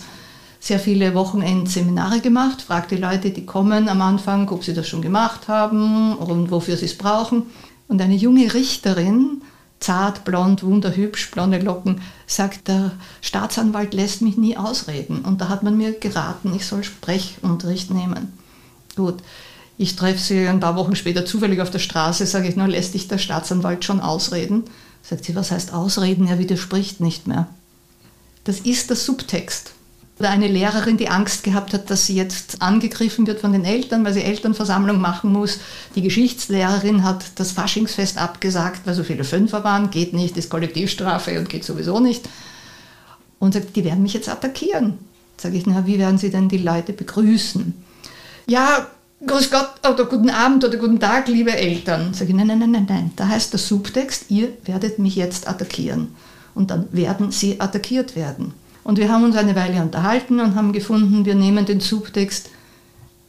sehr 0.60 0.80
viele 0.80 1.14
Wochenendseminare 1.14 2.22
gemacht, 2.22 2.62
fragte 2.62 2.96
Leute, 2.96 3.30
die 3.30 3.46
kommen 3.46 3.90
am 3.90 4.02
Anfang, 4.02 4.50
ob 4.50 4.64
sie 4.64 4.74
das 4.74 4.88
schon 4.88 5.02
gemacht 5.02 5.48
haben 5.48 6.16
und 6.16 6.50
wofür 6.50 6.78
sie 6.78 6.86
es 6.86 6.98
brauchen. 6.98 7.44
Und 7.88 8.02
eine 8.02 8.16
junge 8.16 8.54
Richterin, 8.54 9.42
zart, 9.80 10.24
blond, 10.24 10.64
wunderhübsch, 10.64 11.32
blonde 11.32 11.60
Locken, 11.60 12.02
sagt, 12.26 12.68
der 12.68 12.92
Staatsanwalt 13.22 13.94
lässt 13.94 14.22
mich 14.22 14.38
nie 14.38 14.58
ausreden. 14.58 15.20
Und 15.26 15.42
da 15.42 15.50
hat 15.50 15.64
man 15.64 15.78
mir 15.78 15.92
geraten, 15.92 16.54
ich 16.56 16.66
soll 16.66 16.84
Sprechunterricht 16.84 17.92
nehmen. 17.92 18.34
Gut, 18.96 19.18
ich 19.78 19.96
treffe 19.96 20.20
sie 20.20 20.48
ein 20.48 20.60
paar 20.60 20.76
Wochen 20.76 20.96
später 20.96 21.26
zufällig 21.26 21.60
auf 21.60 21.72
der 21.72 21.80
Straße, 21.80 22.26
sage 22.26 22.48
ich, 22.48 22.56
na, 22.56 22.66
lässt 22.66 22.94
dich 22.94 23.08
der 23.08 23.18
Staatsanwalt 23.18 23.84
schon 23.84 24.00
ausreden? 24.00 24.64
Sagt 25.02 25.26
sie, 25.26 25.36
was 25.36 25.52
heißt 25.52 25.74
ausreden? 25.74 26.28
Er 26.28 26.40
widerspricht 26.40 27.02
nicht 27.02 27.28
mehr. 27.28 27.48
Das 28.46 28.60
ist 28.60 28.90
der 28.90 28.98
Subtext. 28.98 29.74
Oder 30.24 30.32
eine 30.32 30.48
Lehrerin, 30.48 30.96
die 30.96 31.10
Angst 31.10 31.44
gehabt 31.44 31.74
hat, 31.74 31.90
dass 31.90 32.06
sie 32.06 32.16
jetzt 32.16 32.62
angegriffen 32.62 33.28
wird 33.28 33.42
von 33.42 33.52
den 33.52 33.66
Eltern, 33.66 34.06
weil 34.06 34.14
sie 34.14 34.24
Elternversammlung 34.24 35.02
machen 35.02 35.34
muss. 35.34 35.60
Die 35.96 36.02
Geschichtslehrerin 36.02 37.04
hat 37.04 37.26
das 37.36 37.52
Faschingsfest 37.52 38.18
abgesagt, 38.18 38.88
weil 38.88 38.94
so 38.94 39.04
viele 39.04 39.26
Fünfer 39.26 39.66
waren, 39.66 39.90
geht 39.90 40.14
nicht, 40.14 40.38
ist 40.38 40.50
Kollektivstrafe 40.50 41.38
und 41.38 41.50
geht 41.50 41.66
sowieso 41.66 42.00
nicht. 42.00 42.30
Und 43.38 43.54
sagt, 43.54 43.76
die 43.76 43.84
werden 43.84 44.02
mich 44.02 44.14
jetzt 44.14 44.30
attackieren. 44.30 44.98
Sage 45.36 45.58
ich, 45.58 45.66
na, 45.66 45.86
wie 45.86 46.00
werden 46.00 46.18
Sie 46.18 46.30
denn 46.30 46.48
die 46.48 46.60
Leute 46.60 46.94
begrüßen? 46.94 47.74
Ja, 48.48 48.88
Grüß 49.28 49.52
Gott 49.52 49.72
oder 49.86 50.06
guten 50.06 50.30
Abend 50.30 50.64
oder 50.64 50.78
guten 50.78 51.02
Tag, 51.02 51.28
liebe 51.28 51.52
Eltern. 51.52 52.14
Sage 52.14 52.30
ich, 52.30 52.36
nein, 52.38 52.48
nein, 52.48 52.60
nein, 52.60 52.72
nein, 52.72 52.86
nein. 52.88 53.12
Da 53.18 53.28
heißt 53.28 53.52
der 53.52 53.60
Subtext, 53.60 54.32
ihr 54.32 54.54
werdet 54.64 55.00
mich 55.00 55.18
jetzt 55.18 55.50
attackieren. 55.50 56.16
Und 56.56 56.72
dann 56.72 56.88
werden 56.94 57.32
sie 57.32 57.60
attackiert 57.60 58.16
werden. 58.16 58.54
Und 58.84 58.98
wir 58.98 59.12
haben 59.12 59.24
uns 59.24 59.36
eine 59.36 59.56
Weile 59.56 59.82
unterhalten 59.82 60.40
und 60.40 60.56
haben 60.56 60.74
gefunden, 60.74 61.26
wir 61.26 61.36
nehmen 61.36 61.66
den 61.66 61.80
Subtext, 61.80 62.50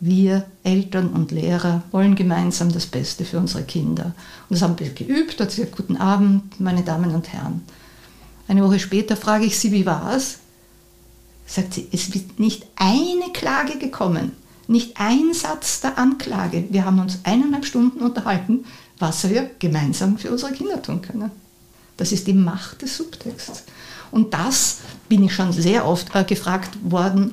wir 0.01 0.45
Eltern 0.65 1.11
und 1.11 1.31
Lehrer 1.31 1.83
wollen 1.91 2.15
gemeinsam 2.15 2.73
das 2.73 2.87
Beste 2.87 3.25
für 3.25 3.39
unsere 3.39 3.63
Kinder. 3.63 4.07
Und 4.49 4.51
das 4.51 4.63
haben 4.63 4.79
wir 4.79 4.91
geübt, 4.91 5.41
hat 5.41 5.49
gesagt, 5.51 5.77
guten 5.77 5.97
Abend, 5.97 6.61
meine 6.61 6.83
Damen 6.83 7.15
und 7.15 7.33
Herren. 7.33 7.63
Eine 8.49 8.65
Woche 8.65 8.79
später 8.79 9.17
frage 9.17 9.47
ich 9.47 9.59
sie, 9.59 9.73
wie 9.73 9.87
war 9.87 10.15
es? 10.15 10.39
Sagt 11.47 11.75
sie, 11.75 11.89
es 11.93 12.09
ist 12.09 12.39
nicht 12.39 12.67
eine 12.77 13.33
Klage 13.33 13.79
gekommen, 13.79 14.33
nicht 14.67 14.99
ein 14.99 15.33
Satz 15.33 15.81
der 15.81 15.99
Anklage. 15.99 16.65
Wir 16.71 16.85
haben 16.85 16.99
uns 16.99 17.21
eineinhalb 17.23 17.65
Stunden 17.65 18.01
unterhalten, 18.01 18.65
was 18.99 19.29
wir 19.29 19.51
gemeinsam 19.59 20.19
für 20.19 20.31
unsere 20.31 20.53
Kinder 20.53 20.83
tun 20.83 21.03
können. 21.03 21.31
Das 21.97 22.13
ist 22.13 22.27
die 22.27 22.35
Macht 22.35 22.83
des 22.83 22.97
Subtexts. 22.97 23.65
Und 24.15 24.33
das 24.33 24.79
bin 25.09 25.25
ich 25.25 25.35
schon 25.35 25.53
sehr 25.53 25.89
oft 25.89 26.15
äh, 26.15 26.23
gefragt 26.23 26.71
worden, 26.85 27.33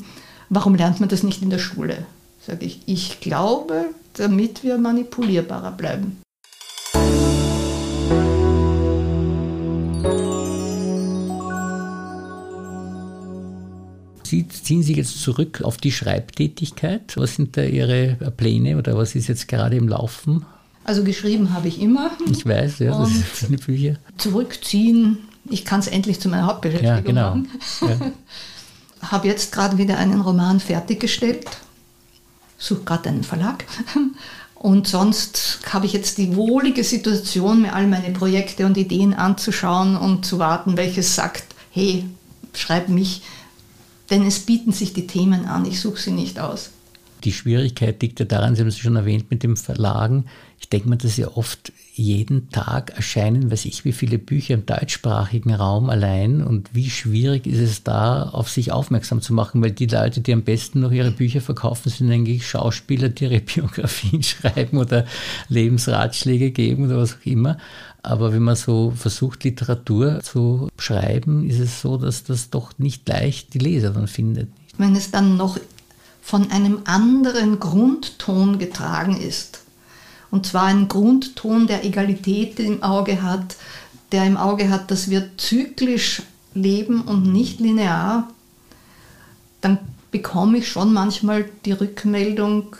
warum 0.49 0.73
lernt 0.73 0.99
man 0.99 1.09
das 1.09 1.21
nicht 1.21 1.43
in 1.43 1.51
der 1.51 1.59
Schule? 1.59 2.07
Sage 2.43 2.65
ich, 2.65 2.81
ich 2.87 3.19
glaube, 3.19 3.85
damit 4.13 4.63
wir 4.63 4.79
manipulierbarer 4.79 5.73
bleiben. 5.73 6.17
Sie 14.23 14.47
ziehen 14.47 14.81
sich 14.81 14.97
jetzt 14.97 15.21
zurück 15.21 15.61
auf 15.63 15.77
die 15.77 15.91
Schreibtätigkeit. 15.91 17.15
Was 17.15 17.35
sind 17.35 17.57
da 17.57 17.61
Ihre 17.61 18.15
Pläne 18.35 18.79
oder 18.79 18.97
was 18.97 19.13
ist 19.13 19.27
jetzt 19.27 19.47
gerade 19.47 19.75
im 19.75 19.87
Laufen? 19.87 20.47
Also 20.83 21.03
geschrieben 21.03 21.53
habe 21.53 21.67
ich 21.67 21.79
immer. 21.79 22.09
Ich 22.31 22.43
weiß, 22.43 22.79
ja, 22.79 22.97
das 22.97 23.39
sind 23.39 23.63
Bücher. 23.67 23.97
Zurückziehen 24.17 25.19
ich 25.45 25.65
kann 25.65 25.79
es 25.79 25.87
endlich 25.87 26.19
zu 26.19 26.29
meiner 26.29 26.45
Hauptbeschäftigung 26.45 26.95
ja, 26.95 27.01
genau. 27.01 27.35
machen. 27.35 27.49
Ja. 27.81 28.11
habe 29.11 29.27
jetzt 29.27 29.51
gerade 29.51 29.77
wieder 29.77 29.97
einen 29.97 30.21
Roman 30.21 30.59
fertiggestellt, 30.59 31.45
suche 32.57 32.83
gerade 32.83 33.09
einen 33.09 33.23
Verlag. 33.23 33.65
Und 34.55 34.87
sonst 34.87 35.59
habe 35.73 35.87
ich 35.87 35.93
jetzt 35.93 36.19
die 36.19 36.35
wohlige 36.35 36.83
Situation, 36.83 37.63
mir 37.63 37.73
all 37.73 37.87
meine 37.87 38.11
Projekte 38.11 38.67
und 38.67 38.77
Ideen 38.77 39.15
anzuschauen 39.15 39.97
und 39.97 40.23
zu 40.23 40.37
warten, 40.37 40.77
welches 40.77 41.15
sagt, 41.15 41.45
hey, 41.71 42.05
schreib 42.53 42.87
mich, 42.87 43.23
denn 44.11 44.23
es 44.23 44.41
bieten 44.41 44.71
sich 44.71 44.93
die 44.93 45.07
Themen 45.07 45.47
an, 45.47 45.65
ich 45.65 45.81
suche 45.81 45.99
sie 45.99 46.11
nicht 46.11 46.39
aus. 46.39 46.69
Die 47.23 47.31
Schwierigkeit 47.31 48.01
liegt 48.01 48.19
ja 48.19 48.25
daran, 48.25 48.55
Sie 48.55 48.61
haben 48.61 48.67
es 48.67 48.77
schon 48.77 48.95
erwähnt, 48.95 49.29
mit 49.29 49.43
dem 49.43 49.57
Verlagen. 49.57 50.25
Ich 50.59 50.69
denke 50.69 50.89
mir, 50.89 50.97
dass 50.97 51.17
ja 51.17 51.27
oft 51.27 51.71
jeden 51.93 52.49
Tag 52.49 52.91
erscheinen, 52.95 53.51
weiß 53.51 53.65
ich, 53.65 53.83
wie 53.83 53.91
viele 53.91 54.17
Bücher 54.17 54.53
im 54.53 54.65
deutschsprachigen 54.65 55.53
Raum 55.53 55.89
allein 55.89 56.41
und 56.43 56.73
wie 56.73 56.89
schwierig 56.89 57.45
ist 57.45 57.59
es 57.59 57.83
da, 57.83 58.23
auf 58.23 58.49
sich 58.49 58.71
aufmerksam 58.71 59.21
zu 59.21 59.33
machen, 59.33 59.61
weil 59.61 59.71
die 59.71 59.87
Leute, 59.87 60.21
die 60.21 60.33
am 60.33 60.43
besten 60.43 60.79
noch 60.79 60.91
ihre 60.91 61.11
Bücher 61.11 61.41
verkaufen, 61.41 61.89
sind 61.89 62.11
eigentlich 62.11 62.47
Schauspieler, 62.47 63.09
die 63.09 63.25
ihre 63.25 63.39
Biografien 63.41 64.23
schreiben 64.23 64.77
oder 64.77 65.05
Lebensratschläge 65.49 66.51
geben 66.51 66.85
oder 66.85 66.97
was 66.97 67.15
auch 67.15 67.25
immer. 67.25 67.57
Aber 68.03 68.33
wenn 68.33 68.43
man 68.43 68.55
so 68.55 68.91
versucht, 68.95 69.43
Literatur 69.43 70.21
zu 70.21 70.69
schreiben, 70.77 71.47
ist 71.47 71.59
es 71.59 71.81
so, 71.81 71.97
dass 71.97 72.23
das 72.23 72.49
doch 72.49 72.77
nicht 72.79 73.07
leicht 73.07 73.53
die 73.53 73.59
Leser 73.59 73.91
dann 73.91 74.07
findet. 74.07 74.49
Wenn 74.77 74.95
es 74.95 75.11
dann 75.11 75.37
noch 75.37 75.57
von 76.21 76.51
einem 76.51 76.81
anderen 76.85 77.59
Grundton 77.59 78.59
getragen 78.59 79.19
ist, 79.19 79.61
und 80.31 80.45
zwar 80.45 80.63
ein 80.63 80.87
Grundton, 80.87 81.67
der 81.67 81.83
Egalität 81.83 82.59
im 82.59 82.83
Auge 82.83 83.21
hat, 83.21 83.57
der 84.13 84.25
im 84.25 84.37
Auge 84.37 84.69
hat, 84.69 84.89
dass 84.89 85.09
wir 85.09 85.37
zyklisch 85.37 86.23
leben 86.53 87.01
und 87.01 87.31
nicht 87.31 87.59
linear, 87.59 88.29
dann 89.59 89.77
bekomme 90.11 90.57
ich 90.57 90.67
schon 90.67 90.93
manchmal 90.93 91.45
die 91.65 91.73
Rückmeldung, 91.73 92.75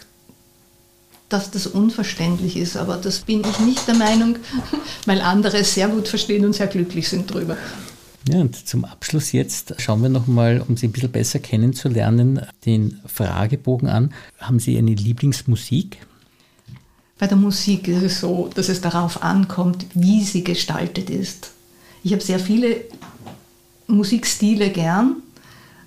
dass 1.30 1.52
das 1.52 1.68
unverständlich 1.68 2.58
ist. 2.58 2.76
Aber 2.76 2.98
das 2.98 3.20
bin 3.20 3.42
ich 3.50 3.60
nicht 3.60 3.88
der 3.88 3.96
Meinung, 3.96 4.38
weil 5.06 5.22
andere 5.22 5.64
sehr 5.64 5.88
gut 5.88 6.08
verstehen 6.08 6.46
und 6.46 6.54
sehr 6.54 6.68
glücklich 6.68 7.08
sind 7.08 7.34
drüber. 7.34 7.58
Ja, 8.30 8.40
und 8.40 8.56
zum 8.68 8.86
Abschluss 8.86 9.32
jetzt 9.32 9.74
schauen 9.80 10.02
wir 10.04 10.10
nochmal, 10.10 10.64
um 10.68 10.78
Sie 10.78 10.88
ein 10.88 10.92
bisschen 10.92 11.12
besser 11.12 11.40
kennenzulernen, 11.40 12.42
den 12.66 13.00
Fragebogen 13.06 13.90
an. 13.90 14.14
Haben 14.40 14.60
Sie 14.60 14.78
eine 14.78 14.94
Lieblingsmusik? 14.94 15.98
Bei 17.18 17.28
der 17.28 17.38
Musik 17.38 17.88
ist 17.88 18.04
es 18.04 18.20
so, 18.20 18.50
dass 18.54 18.70
es 18.70 18.82
darauf 18.82 19.22
ankommt, 19.22 19.86
wie 19.94 20.24
sie 20.24 20.44
gestaltet 20.44 21.12
ist. 21.12 21.52
Ich 22.04 22.14
habe 22.14 22.24
sehr 22.24 22.40
viele 22.40 22.78
Musikstile 23.86 24.72
gern, 24.72 25.18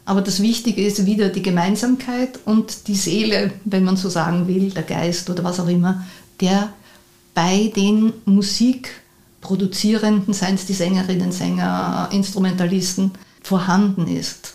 aber 0.05 0.21
das 0.21 0.41
Wichtige 0.41 0.87
ist 0.87 1.07
wieder 1.07 1.31
die 1.31 1.43
Gemeinsamkeit 1.43 2.39
und 2.45 2.87
die 2.87 2.95
Seele, 2.95 3.51
wenn 3.65 3.83
man 3.83 3.97
so 3.97 4.09
sagen 4.09 4.47
will, 4.47 4.71
der 4.71 4.85
Geist 4.85 5.29
oder 5.29 5.43
was 5.43 5.59
auch 5.59 5.67
immer, 5.67 6.05
der 6.41 6.73
bei 7.35 7.73
den 7.75 8.13
Musikproduzierenden, 9.45 10.33
seien 10.33 10.55
es 10.55 10.67
die 10.67 10.73
Sängerinnen, 10.73 11.31
Sänger, 11.31 12.09
Instrumentalisten, 12.13 13.13
vorhanden 13.43 14.09
ist. 14.09 14.55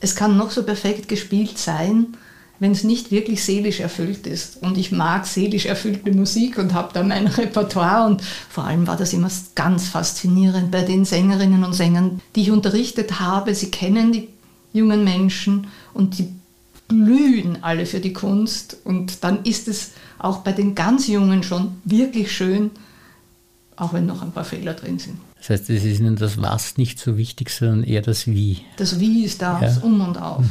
Es 0.00 0.16
kann 0.16 0.36
noch 0.36 0.50
so 0.50 0.64
perfekt 0.64 1.08
gespielt 1.08 1.58
sein, 1.58 2.16
wenn 2.58 2.72
es 2.72 2.84
nicht 2.84 3.10
wirklich 3.10 3.44
seelisch 3.44 3.80
erfüllt 3.80 4.26
ist. 4.26 4.62
Und 4.62 4.78
ich 4.78 4.90
mag 4.90 5.26
seelisch 5.26 5.66
erfüllte 5.66 6.10
Musik 6.10 6.58
und 6.58 6.74
habe 6.74 6.90
da 6.92 7.02
mein 7.02 7.26
Repertoire. 7.26 8.06
Und 8.06 8.22
vor 8.22 8.64
allem 8.64 8.86
war 8.86 8.96
das 8.96 9.12
immer 9.12 9.30
ganz 9.54 9.88
faszinierend 9.88 10.70
bei 10.70 10.82
den 10.82 11.04
Sängerinnen 11.04 11.64
und 11.64 11.74
Sängern, 11.74 12.20
die 12.34 12.42
ich 12.42 12.50
unterrichtet 12.50 13.20
habe. 13.20 13.54
Sie 13.54 13.70
kennen 13.70 14.12
die 14.12 14.28
jungen 14.72 15.04
Menschen 15.04 15.68
und 15.94 16.18
die 16.18 16.28
blühen 16.88 17.62
alle 17.62 17.86
für 17.86 18.00
die 18.00 18.12
Kunst. 18.12 18.76
Und 18.84 19.22
dann 19.22 19.44
ist 19.44 19.68
es 19.68 19.92
auch 20.18 20.38
bei 20.38 20.52
den 20.52 20.74
ganz 20.74 21.06
Jungen 21.06 21.42
schon 21.42 21.76
wirklich 21.84 22.32
schön, 22.32 22.70
auch 23.76 23.92
wenn 23.92 24.06
noch 24.06 24.22
ein 24.22 24.32
paar 24.32 24.44
Fehler 24.44 24.74
drin 24.74 24.98
sind. 24.98 25.18
Das 25.38 25.50
heißt, 25.50 25.70
es 25.70 25.84
ist 25.84 26.00
Ihnen 26.00 26.16
das 26.16 26.40
Was 26.40 26.76
nicht 26.76 26.98
so 26.98 27.16
wichtig, 27.16 27.50
sondern 27.50 27.84
eher 27.84 28.02
das 28.02 28.26
Wie. 28.26 28.62
Das 28.76 28.98
Wie 29.00 29.24
ist 29.24 29.42
da, 29.42 29.60
ja. 29.60 29.76
um 29.82 30.00
und 30.00 30.16
auf. 30.16 30.38
Hm. 30.38 30.50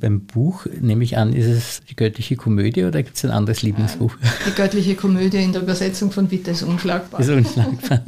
Beim 0.00 0.20
Buch, 0.26 0.66
nehme 0.80 1.04
ich 1.04 1.16
an, 1.16 1.32
ist 1.32 1.46
es 1.46 1.82
die 1.88 1.94
göttliche 1.94 2.34
Komödie 2.34 2.82
oder 2.82 3.04
gibt 3.04 3.16
es 3.16 3.24
ein 3.24 3.30
anderes 3.30 3.62
Lieblingsbuch? 3.62 4.16
Die 4.48 4.50
göttliche 4.50 4.96
Komödie 4.96 5.36
in 5.36 5.52
der 5.52 5.62
Übersetzung 5.62 6.10
von 6.10 6.28
Witte 6.32 6.50
ist 6.50 6.64
unschlagbar. 6.64 7.20
Ist 7.20 7.30
unschlagbar. 7.30 8.02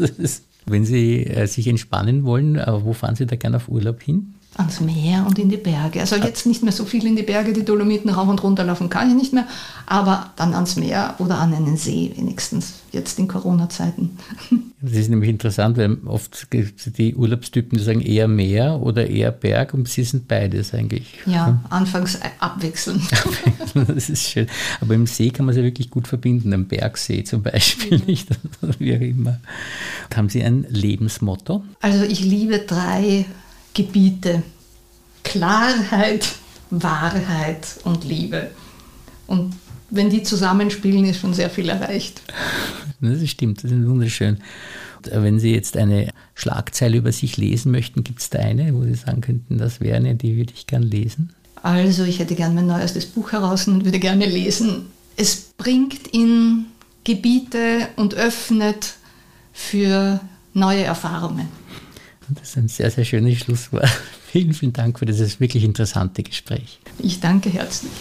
wenn 0.67 0.85
Sie 0.85 1.25
äh, 1.25 1.47
sich 1.47 1.69
entspannen 1.69 2.25
wollen, 2.25 2.57
äh, 2.57 2.85
wo 2.85 2.95
fahren 2.95 3.15
Sie 3.15 3.27
da 3.27 3.37
gerne 3.37 3.59
auf 3.59 3.69
Urlaub 3.69 4.03
hin? 4.03 4.35
Ans 4.57 4.81
Meer 4.81 5.25
und 5.27 5.39
in 5.39 5.49
die 5.49 5.57
Berge. 5.57 6.01
Also 6.01 6.17
jetzt 6.17 6.47
nicht 6.47 6.63
mehr 6.63 6.73
so 6.73 6.85
viel 6.85 7.07
in 7.07 7.17
die 7.17 7.23
Berge, 7.23 7.53
die 7.53 7.65
Dolomiten 7.65 8.11
rauf 8.11 8.29
und 8.29 8.43
runter 8.43 8.65
laufen 8.65 8.89
kann 8.89 9.09
ich 9.09 9.17
nicht 9.17 9.33
mehr, 9.33 9.47
aber 9.87 10.31
dann 10.37 10.55
ans 10.55 10.77
Meer 10.77 11.15
oder 11.19 11.39
an 11.39 11.53
einen 11.53 11.77
See 11.77 12.13
wenigstens, 12.17 12.75
jetzt 12.93 13.19
in 13.19 13.29
Corona-Zeiten. 13.29 14.19
Das 14.85 14.93
ist 14.93 15.09
nämlich 15.09 15.31
interessant, 15.31 15.79
weil 15.79 15.97
oft 16.05 16.51
gibt 16.51 16.79
es 16.79 16.93
die 16.93 17.15
Urlaubstypen, 17.15 17.79
die 17.79 17.83
sagen 17.83 18.03
eher 18.03 18.29
Meer 18.29 18.83
oder 18.83 19.07
eher 19.07 19.31
Berg 19.31 19.73
und 19.73 19.89
sie 19.89 20.05
sind 20.05 20.29
beides 20.29 20.75
eigentlich. 20.75 21.21
Ja, 21.25 21.47
hm? 21.47 21.61
anfangs 21.71 22.19
abwechseln. 22.39 23.01
das 23.75 24.11
ist 24.11 24.29
schön. 24.29 24.47
Aber 24.83 24.93
im 24.93 25.07
See 25.07 25.31
kann 25.31 25.47
man 25.47 25.55
es 25.55 25.57
ja 25.57 25.65
wirklich 25.65 25.89
gut 25.89 26.07
verbinden, 26.07 26.53
am 26.53 26.67
Bergsee 26.67 27.25
zum 27.25 27.43
Beispiel, 27.43 27.97
mhm. 27.97 28.05
nicht? 28.05 28.29
Wie 28.79 28.95
auch 28.95 29.01
immer. 29.01 29.41
Haben 30.15 30.29
Sie 30.29 30.43
ein 30.43 30.67
Lebensmotto? 30.69 31.65
Also 31.81 32.05
ich 32.05 32.21
liebe 32.21 32.59
drei 32.59 33.25
Gebiete. 33.75 34.43
Klarheit, 35.25 36.29
Wahrheit 36.71 37.67
und 37.85 38.05
Liebe. 38.05 38.51
Und 39.27 39.55
wenn 39.91 40.11
die 40.11 40.23
zusammenspielen, 40.23 41.05
ist 41.05 41.21
schon 41.21 41.35
sehr 41.35 41.51
viel 41.51 41.69
erreicht. 41.69 42.23
Das 43.01 43.29
stimmt, 43.29 43.63
das 43.63 43.71
ist 43.71 43.87
wunderschön. 43.87 44.39
Wenn 45.03 45.39
Sie 45.39 45.53
jetzt 45.53 45.77
eine 45.77 46.11
Schlagzeile 46.35 46.97
über 46.97 47.13
sich 47.13 47.37
lesen 47.37 47.71
möchten, 47.71 48.05
gibt 48.05 48.21
es 48.21 48.31
da 48.31 48.39
eine, 48.39 48.75
wo 48.75 48.83
Sie 48.85 48.95
sagen 48.95 49.21
könnten, 49.21 49.59
das 49.59 49.81
wäre 49.81 49.97
eine, 49.97 50.15
die 50.15 50.37
würde 50.37 50.53
ich 50.57 50.67
gerne 50.67 50.87
lesen? 50.87 51.35
Also, 51.63 52.05
ich 52.05 52.19
hätte 52.19 52.35
gerne 52.35 52.55
mein 52.55 52.67
neuestes 52.67 53.07
Buch 53.07 53.33
heraus 53.33 53.69
und 53.69 53.85
würde 53.85 53.99
gerne 53.99 54.27
lesen. 54.27 54.87
Es 55.17 55.51
bringt 55.57 56.09
in 56.09 56.67
Gebiete 57.05 57.89
und 57.97 58.15
öffnet 58.15 58.95
für 59.53 60.21
neue 60.55 60.85
Erfahrungen. 60.85 61.49
Das 62.29 62.51
ist 62.51 62.57
ein 62.57 62.69
sehr, 62.69 62.91
sehr 62.91 63.05
schönes 63.05 63.39
Schlusswort. 63.39 63.89
Vielen, 64.33 64.53
vielen 64.53 64.73
Dank 64.73 64.99
für 64.99 65.07
dieses 65.07 65.39
wirklich 65.39 65.63
interessante 65.63 66.25
Gespräch. 66.25 66.81
Ich 66.99 67.21
danke 67.21 67.51
herzlich. 67.51 67.93